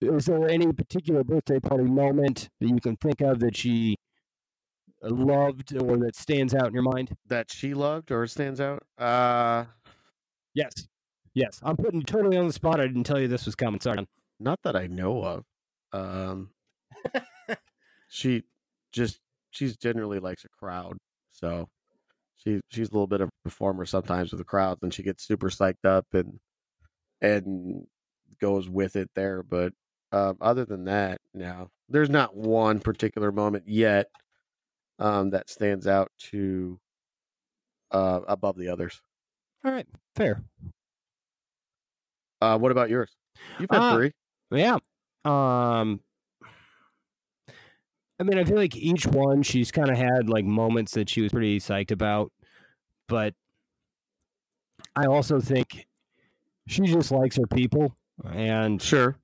[0.00, 3.96] Is there any particular birthday party moment that you can think of that she
[5.02, 7.10] loved or that stands out in your mind?
[7.28, 8.82] that she loved or stands out.
[8.98, 9.64] Uh,
[10.54, 10.72] Yes.
[11.34, 11.60] Yes.
[11.62, 12.78] I'm putting you totally on the spot.
[12.80, 13.80] I didn't tell you this was coming.
[13.80, 14.06] Sorry.
[14.38, 15.44] not that I know of.
[15.92, 16.50] Um,
[18.08, 18.42] she
[18.92, 20.98] just she's generally likes a crowd,
[21.42, 21.68] so
[22.36, 25.26] she she's a little bit of a performer sometimes with the crowds, and she gets
[25.26, 26.38] super psyched up and
[27.20, 27.86] and
[28.40, 29.42] goes with it there.
[29.42, 29.72] But
[30.12, 34.08] um, other than that, no, there's not one particular moment yet.
[34.98, 36.78] um, that stands out to
[37.90, 39.00] uh, above the others.
[39.64, 39.86] All right,
[40.16, 40.42] fair.
[42.40, 43.10] Uh, what about yours?
[43.58, 44.12] You've had Uh, three.
[44.50, 44.78] Yeah.
[45.24, 46.00] Um
[48.20, 51.22] I mean, I feel like each one she's kind of had like moments that she
[51.22, 52.30] was pretty psyched about,
[53.08, 53.34] but
[54.94, 55.86] I also think
[56.66, 57.96] she just likes her people
[58.30, 59.16] and Sure.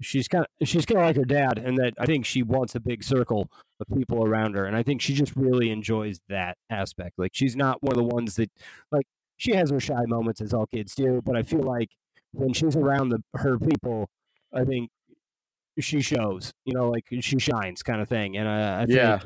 [0.00, 2.74] she's kind of she's kind of like her dad and that I think she wants
[2.74, 3.50] a big circle
[3.80, 7.18] of people around her and I think she just really enjoys that aspect.
[7.18, 8.50] Like she's not one of the ones that
[8.90, 9.06] like
[9.36, 11.90] she has her shy moments as all kids do, but I feel like
[12.32, 14.08] when she's around the her people,
[14.52, 14.90] I think
[15.78, 18.36] she shows, you know, like she shines kind of thing.
[18.36, 19.20] And I, I think, Yeah.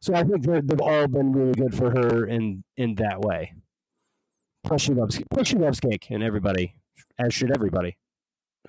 [0.00, 3.54] so I think they've all been really good for her in in that way.
[4.64, 6.74] Plus she loves plus she loves cake and everybody,
[7.18, 7.96] as should everybody.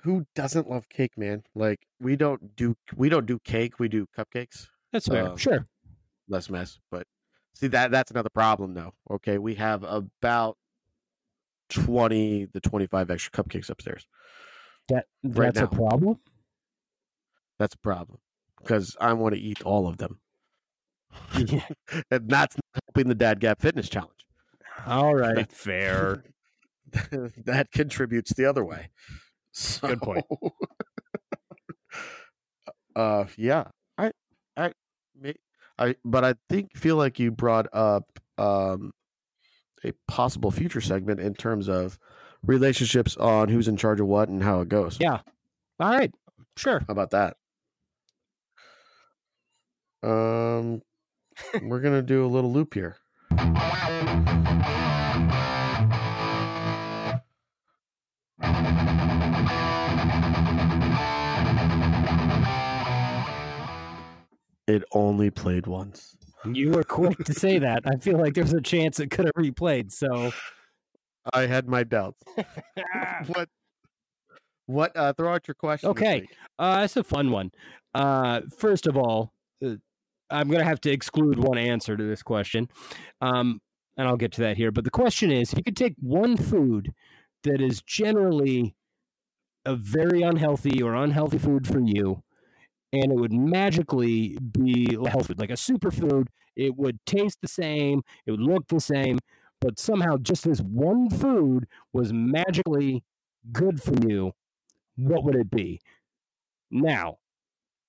[0.02, 1.42] Who doesn't love cake, man?
[1.54, 3.78] Like we don't do we don't do cake.
[3.80, 4.68] We do cupcakes.
[4.92, 5.28] That's fair.
[5.30, 5.66] Um, sure.
[6.28, 7.06] Less mess, but
[7.54, 8.92] see that that's another problem though.
[9.10, 10.58] Okay, we have about
[11.68, 14.06] twenty to twenty five extra cupcakes upstairs.
[14.88, 16.18] That right that's a problem.
[17.58, 18.18] That's a problem
[18.62, 20.18] because I want to eat all of them,
[21.38, 21.66] Yeah.
[22.10, 24.12] and that's not helping the Dad Gab Fitness Challenge.
[24.86, 26.24] All right, fair.
[27.44, 28.90] that contributes the other way.
[29.80, 30.24] Good point.
[32.94, 33.64] Uh, yeah,
[33.98, 34.10] I,
[34.56, 34.72] I,
[35.18, 35.34] may,
[35.78, 38.04] I, but I think feel like you brought up
[38.38, 38.92] um
[39.84, 41.98] a possible future segment in terms of
[42.42, 44.98] relationships on who's in charge of what and how it goes.
[45.00, 45.20] Yeah.
[45.80, 46.12] All right.
[46.56, 46.80] Sure.
[46.80, 47.36] How about that?
[50.06, 50.82] Um,
[51.62, 52.96] we're gonna do a little loop here.
[64.68, 66.16] It only played once.
[66.44, 67.82] You were quick to say that.
[67.86, 69.90] I feel like there's a chance it could have replayed.
[69.90, 70.32] So
[71.32, 72.22] I had my doubts.
[73.26, 73.48] what?
[74.66, 74.96] What?
[74.96, 75.88] Uh, throw out your question.
[75.90, 76.20] Okay.
[76.20, 76.36] week.
[76.60, 77.50] Uh, it's a fun one.
[77.92, 79.32] Uh, first of all,
[79.64, 79.76] uh,
[80.30, 82.68] I'm going to have to exclude one answer to this question,
[83.20, 83.60] um,
[83.96, 84.70] and I'll get to that here.
[84.72, 86.92] But the question is: if you could take one food
[87.44, 88.74] that is generally
[89.64, 92.22] a very unhealthy or unhealthy food for you,
[92.92, 97.48] and it would magically be a health food, like a superfood, it would taste the
[97.48, 99.18] same, it would look the same,
[99.60, 103.02] but somehow just this one food was magically
[103.52, 104.32] good for you,
[104.96, 105.80] what would it be?
[106.70, 107.18] Now,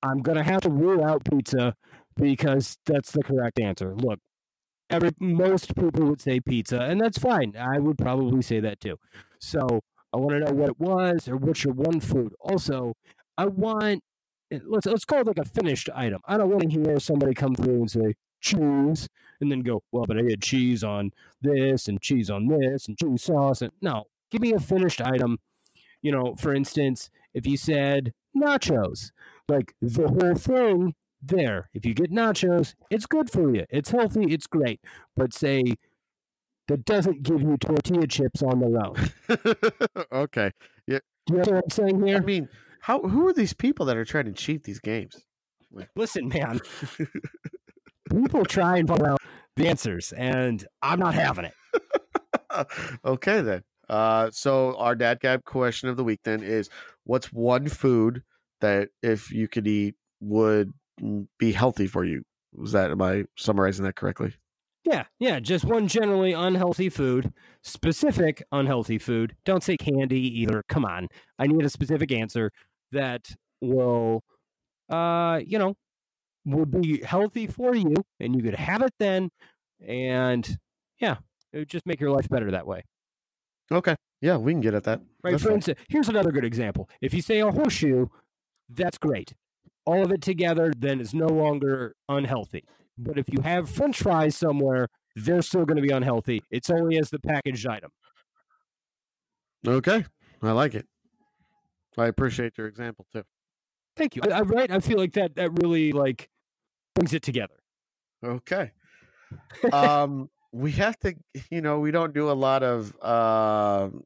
[0.03, 1.76] I'm gonna have to rule out pizza
[2.18, 3.95] because that's the correct answer.
[3.95, 4.19] Look,
[4.89, 7.56] every most people would say pizza, and that's fine.
[7.57, 8.98] I would probably say that too.
[9.39, 9.81] So
[10.14, 12.34] I want to know what it was or what's your one food.
[12.39, 12.94] Also,
[13.38, 14.03] I want
[14.52, 16.22] eh, let's let's call it like a finished item.
[16.26, 19.07] I don't want to hear somebody come through and say cheese
[19.41, 21.11] and then go, well, but I had cheese on
[21.41, 25.38] this and cheese on this and cheese sauce and no, give me a finished item.
[26.02, 29.11] You know, for instance, if you said nachos,
[29.48, 30.94] like the whole thing
[31.28, 31.70] there.
[31.74, 33.66] If you get nachos, it's good for you.
[33.70, 34.26] It's healthy.
[34.34, 34.82] It's great.
[35.16, 35.64] But say
[36.68, 40.08] that doesn't give you tortilla chips on the own.
[40.12, 40.52] okay.
[41.28, 42.18] You know what I'm saying here?
[42.18, 42.48] I mean,
[42.80, 43.02] how?
[43.02, 45.26] Who are these people that are trying to cheat these games?
[45.95, 46.62] Listen, man.
[48.10, 49.20] People try and find out
[49.58, 52.68] the answers, and I'm not having it.
[53.06, 53.64] okay then.
[53.90, 56.70] Uh, so our dad gab question of the week then is:
[57.04, 58.24] What's one food
[58.62, 60.72] that if you could eat would
[61.40, 62.24] be healthy for you?
[62.53, 64.34] Was that am I summarizing that correctly?
[64.84, 69.36] Yeah, yeah, just one generally unhealthy food, specific unhealthy food.
[69.44, 70.64] Don't say candy either.
[70.69, 71.10] Come on.
[71.38, 72.52] I need a specific answer
[72.94, 74.24] that will
[74.90, 75.76] uh, you know,
[76.45, 79.30] would be healthy for you and you could have it then
[79.86, 80.57] and
[80.99, 81.18] yeah,
[81.52, 82.84] it would just make your life better that way.
[83.72, 83.95] Okay.
[84.22, 85.02] Yeah, we can get at that.
[85.24, 85.32] Right.
[85.32, 85.57] That's For fine.
[85.57, 86.90] instance, here's another good example.
[87.02, 88.07] If you say a horseshoe,
[88.69, 89.34] that's great.
[89.88, 92.65] All of it together, then it's no longer unhealthy.
[92.97, 96.43] But if you have French fries somewhere, they're still going to be unhealthy.
[96.51, 97.89] It's only as the packaged item.
[99.65, 100.05] Okay.
[100.43, 100.85] I like it.
[101.97, 103.23] I appreciate your example too.
[103.95, 104.22] Thank you.
[104.30, 104.69] I, I right.
[104.69, 106.30] I feel like that that really like
[106.93, 107.55] brings it together.
[108.23, 108.72] Okay.
[109.72, 111.15] um, we have to,
[111.49, 114.03] you know, we don't do a lot of um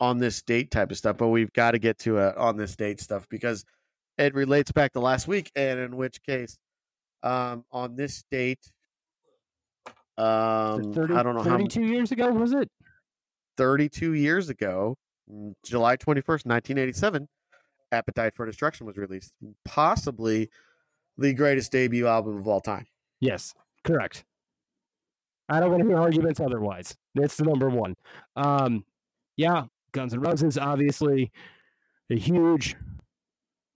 [0.00, 2.74] on this date type of stuff, but we've got to get to a on this
[2.74, 3.64] date stuff because
[4.18, 6.58] it relates back to last week, and in which case,
[7.22, 8.70] um, on this date,
[10.16, 12.70] um, 30, I don't know how 32 years ago was it?
[13.56, 14.96] 32 years ago,
[15.30, 17.28] mm, July 21st, 1987,
[17.92, 19.32] Appetite for Destruction was released.
[19.64, 20.50] Possibly
[21.18, 22.86] the greatest debut album of all time.
[23.20, 23.54] Yes,
[23.84, 24.24] correct.
[25.48, 26.96] I don't want to hear arguments otherwise.
[27.14, 27.94] That's the number one.
[28.34, 28.84] Um,
[29.36, 31.30] yeah, Guns N' Roses, obviously,
[32.10, 32.76] a huge,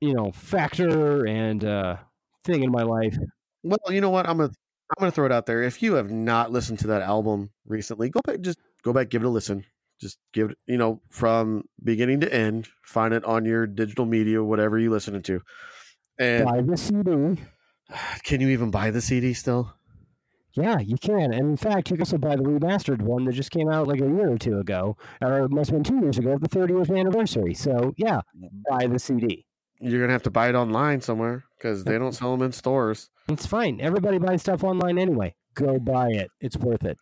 [0.01, 1.97] you know, factor and uh,
[2.45, 3.17] thing in my life.
[3.63, 4.29] Well, you know what?
[4.29, 4.53] I'm gonna
[4.91, 5.63] I'm gonna throw it out there.
[5.63, 9.23] If you have not listened to that album recently, go back, just go back, give
[9.23, 9.65] it a listen.
[10.01, 12.69] Just give it, you know, from beginning to end.
[12.85, 15.43] Find it on your digital media, whatever you're listening to.
[16.19, 17.43] And Buy the CD.
[18.23, 19.75] can you even buy the CD still?
[20.53, 21.33] Yeah, you can.
[21.33, 24.01] And in fact, you can also buy the remastered one that just came out like
[24.01, 26.97] a year or two ago, or it must have been two years ago, the 30th
[26.97, 27.55] anniversary.
[27.55, 28.21] So yeah,
[28.69, 29.47] buy the CD.
[29.81, 33.11] You're gonna have to buy it online somewhere because they don't sell them in stores.
[33.29, 33.81] It's fine.
[33.81, 35.35] Everybody buys stuff online anyway.
[35.55, 36.31] Go buy it.
[36.41, 36.99] It's worth it.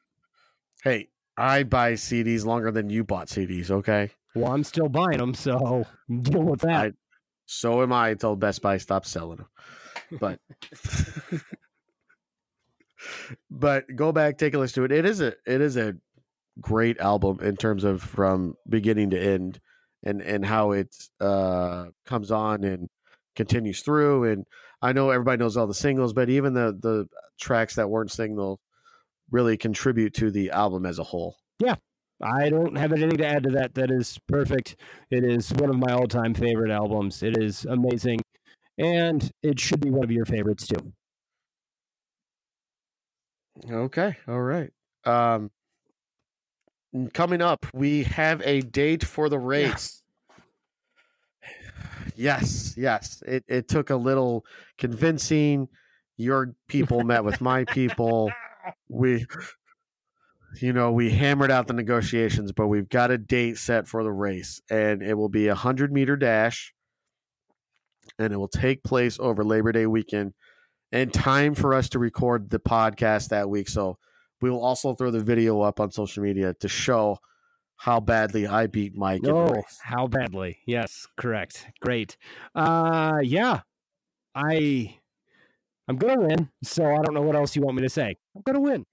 [0.83, 3.71] Hey, I buy CDs longer than you bought CDs.
[3.71, 5.85] Okay, Well, I'm still buying them, so
[6.21, 6.87] deal with that.
[6.87, 6.93] I-
[7.49, 9.47] so am I until Best Buy stops selling them.
[10.21, 10.41] But
[13.51, 14.99] but go back, take a listen to it.
[14.99, 15.95] It is a it is a
[16.61, 19.61] great album in terms of from beginning to end
[20.07, 22.89] and and how it uh comes on and
[23.35, 24.47] continues through and
[24.81, 27.07] I know everybody knows all the singles but even the the
[27.39, 28.61] tracks that weren't single
[29.31, 31.37] really contribute to the album as a whole.
[31.59, 31.75] Yeah.
[32.23, 33.75] I don't have anything to add to that.
[33.75, 34.77] That is perfect.
[35.11, 37.23] It is one of my all time favorite albums.
[37.23, 38.21] It is amazing.
[38.79, 40.93] And it should be one of your favorites too.
[43.71, 44.71] Okay, all right.
[45.05, 45.51] Um
[47.13, 50.03] coming up, we have a date for the race.
[52.17, 53.23] Yes, yes.
[53.27, 54.47] It it took a little
[54.79, 55.69] convincing.
[56.17, 58.33] Your people met with my people.
[58.89, 59.27] We
[60.61, 64.13] you know, we hammered out the negotiations, but we've got a date set for the
[64.13, 66.73] race and it will be a 100 meter dash
[68.19, 70.33] and it will take place over Labor Day weekend
[70.93, 73.69] and time for us to record the podcast that week.
[73.69, 73.99] So
[74.47, 77.19] we will also throw the video up on social media to show
[77.75, 79.23] how badly I beat Mike.
[79.27, 79.81] Oh, race.
[79.83, 80.59] how badly?
[80.67, 81.67] Yes, correct.
[81.81, 82.17] Great.
[82.55, 83.63] Uh, yeah,
[84.37, 84.99] I,
[85.89, 86.49] I'm gonna win.
[86.63, 88.17] So I don't know what else you want me to say.
[88.37, 88.87] I'm gonna win.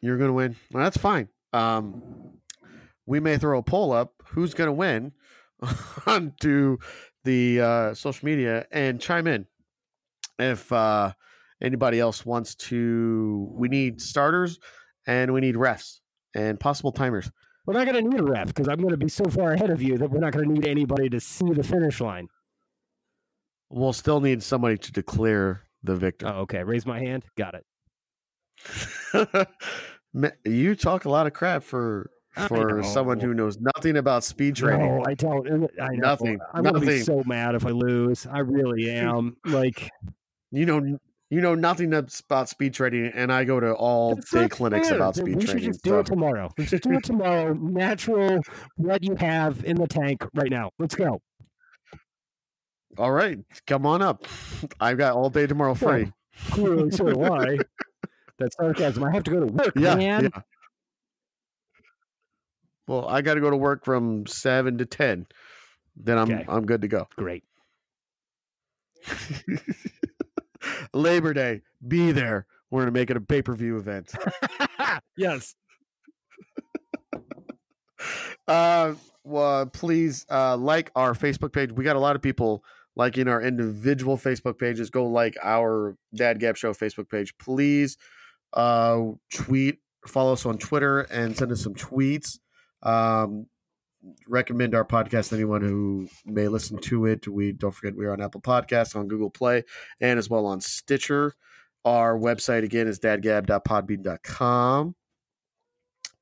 [0.00, 0.56] You're going to win.
[0.72, 1.28] Well, that's fine.
[1.52, 2.02] Um,
[3.06, 5.12] we may throw a poll up who's going to win
[6.06, 6.78] onto
[7.24, 9.46] the uh, social media and chime in
[10.38, 11.12] if uh,
[11.62, 13.48] anybody else wants to.
[13.52, 14.58] We need starters
[15.06, 16.00] and we need refs
[16.34, 17.30] and possible timers.
[17.66, 19.96] We're not gonna need a ref because I'm gonna be so far ahead of you
[19.98, 22.28] that we're not gonna need anybody to see the finish line.
[23.70, 26.26] We'll still need somebody to declare the victor.
[26.28, 26.62] Oh, okay.
[26.62, 27.24] Raise my hand.
[27.36, 27.54] Got
[29.14, 29.48] it.
[30.44, 32.08] You talk a lot of crap for
[32.46, 34.86] for someone who knows nothing about speed training.
[34.86, 35.68] No, I don't.
[35.80, 36.08] I know.
[36.08, 38.26] Nothing, I'm gonna be so mad if I lose.
[38.26, 39.36] I really am.
[39.44, 39.90] Like
[40.52, 40.98] You know
[41.30, 44.96] you know nothing about speed training, and I go to all That's day clinics fair.
[44.98, 46.50] about Then speed we should just do so- it tomorrow.
[46.58, 47.54] Let's just do it tomorrow.
[47.60, 48.40] Natural,
[48.76, 50.70] what you have in the tank right now.
[50.78, 51.20] Let's go.
[52.98, 54.26] all right, come on up.
[54.80, 56.12] I've got all day tomorrow Well, free.
[56.50, 57.58] Clearly, so do I.
[58.38, 59.04] That's sarcasm.
[59.04, 60.24] I have to go to work, Yeah, man.
[60.34, 60.40] yeah.
[62.86, 65.26] Well, I got to go to work from seven to ten.
[65.96, 66.44] Then I'm Okay.
[66.48, 67.06] I'm good to go.
[67.16, 67.44] Great.
[70.94, 72.46] Labor Day, be there.
[72.70, 74.12] We're gonna make it a pay per view event.
[75.16, 75.54] yes.
[78.48, 81.72] uh, well, please uh, like our Facebook page.
[81.72, 82.64] We got a lot of people
[82.96, 84.90] liking our individual Facebook pages.
[84.90, 87.36] Go like our Dad Gab Show Facebook page.
[87.38, 87.96] Please
[88.52, 92.38] uh, tweet, follow us on Twitter, and send us some tweets.
[92.82, 93.46] Um,
[94.28, 97.26] recommend our podcast to anyone who may listen to it.
[97.28, 99.64] We don't forget we are on Apple Podcasts, on Google Play,
[100.00, 101.34] and as well on Stitcher.
[101.84, 104.94] Our website again is dadgab.podbean.com.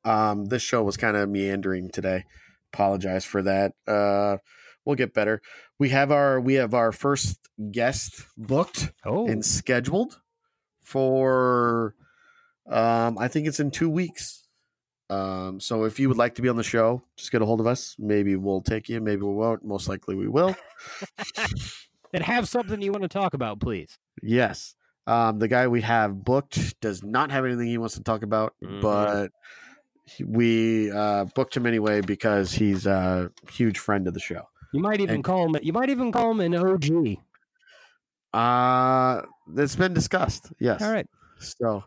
[0.04, 2.24] Um, this show was kind of meandering today.
[2.72, 3.74] Apologize for that.
[3.86, 4.38] Uh,
[4.84, 5.40] we'll get better.
[5.78, 7.38] We have our we have our first
[7.70, 10.20] guest booked Oh, and scheduled
[10.82, 11.94] for
[12.68, 14.41] um I think it's in 2 weeks.
[15.12, 17.60] Um so if you would like to be on the show, just get a hold
[17.60, 17.96] of us.
[17.98, 19.64] Maybe we'll take you, maybe we won't.
[19.64, 20.54] Most likely we will.
[22.14, 23.98] and have something you want to talk about, please.
[24.22, 24.74] Yes.
[25.06, 28.54] Um the guy we have booked does not have anything he wants to talk about,
[28.62, 28.80] Mhm.
[28.80, 29.30] but
[30.24, 34.42] we uh booked him anyway because he's a huge friend of the show.
[34.72, 35.60] You might even And- call him.
[35.62, 37.18] You might even call him an OG.
[38.32, 39.22] Uh
[39.56, 40.52] it's been discussed.
[40.58, 40.80] Yes.
[40.82, 41.06] All right.
[41.38, 41.84] So,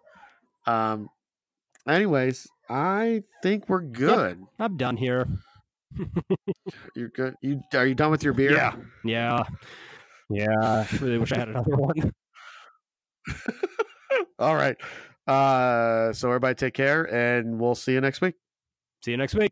[0.68, 1.10] um,
[1.88, 4.44] anyways, I think we're good.
[4.60, 5.28] I'm done here.
[6.96, 7.36] You're good.
[7.42, 8.54] You are you done with your beer?
[8.54, 8.76] Yeah.
[9.04, 9.44] Yeah.
[10.30, 10.60] Yeah.
[10.60, 12.14] I really wish I had another one.
[14.40, 14.78] All right.
[15.28, 18.36] Uh, so everybody take care, and we'll see you next week.
[19.04, 19.52] See you next week.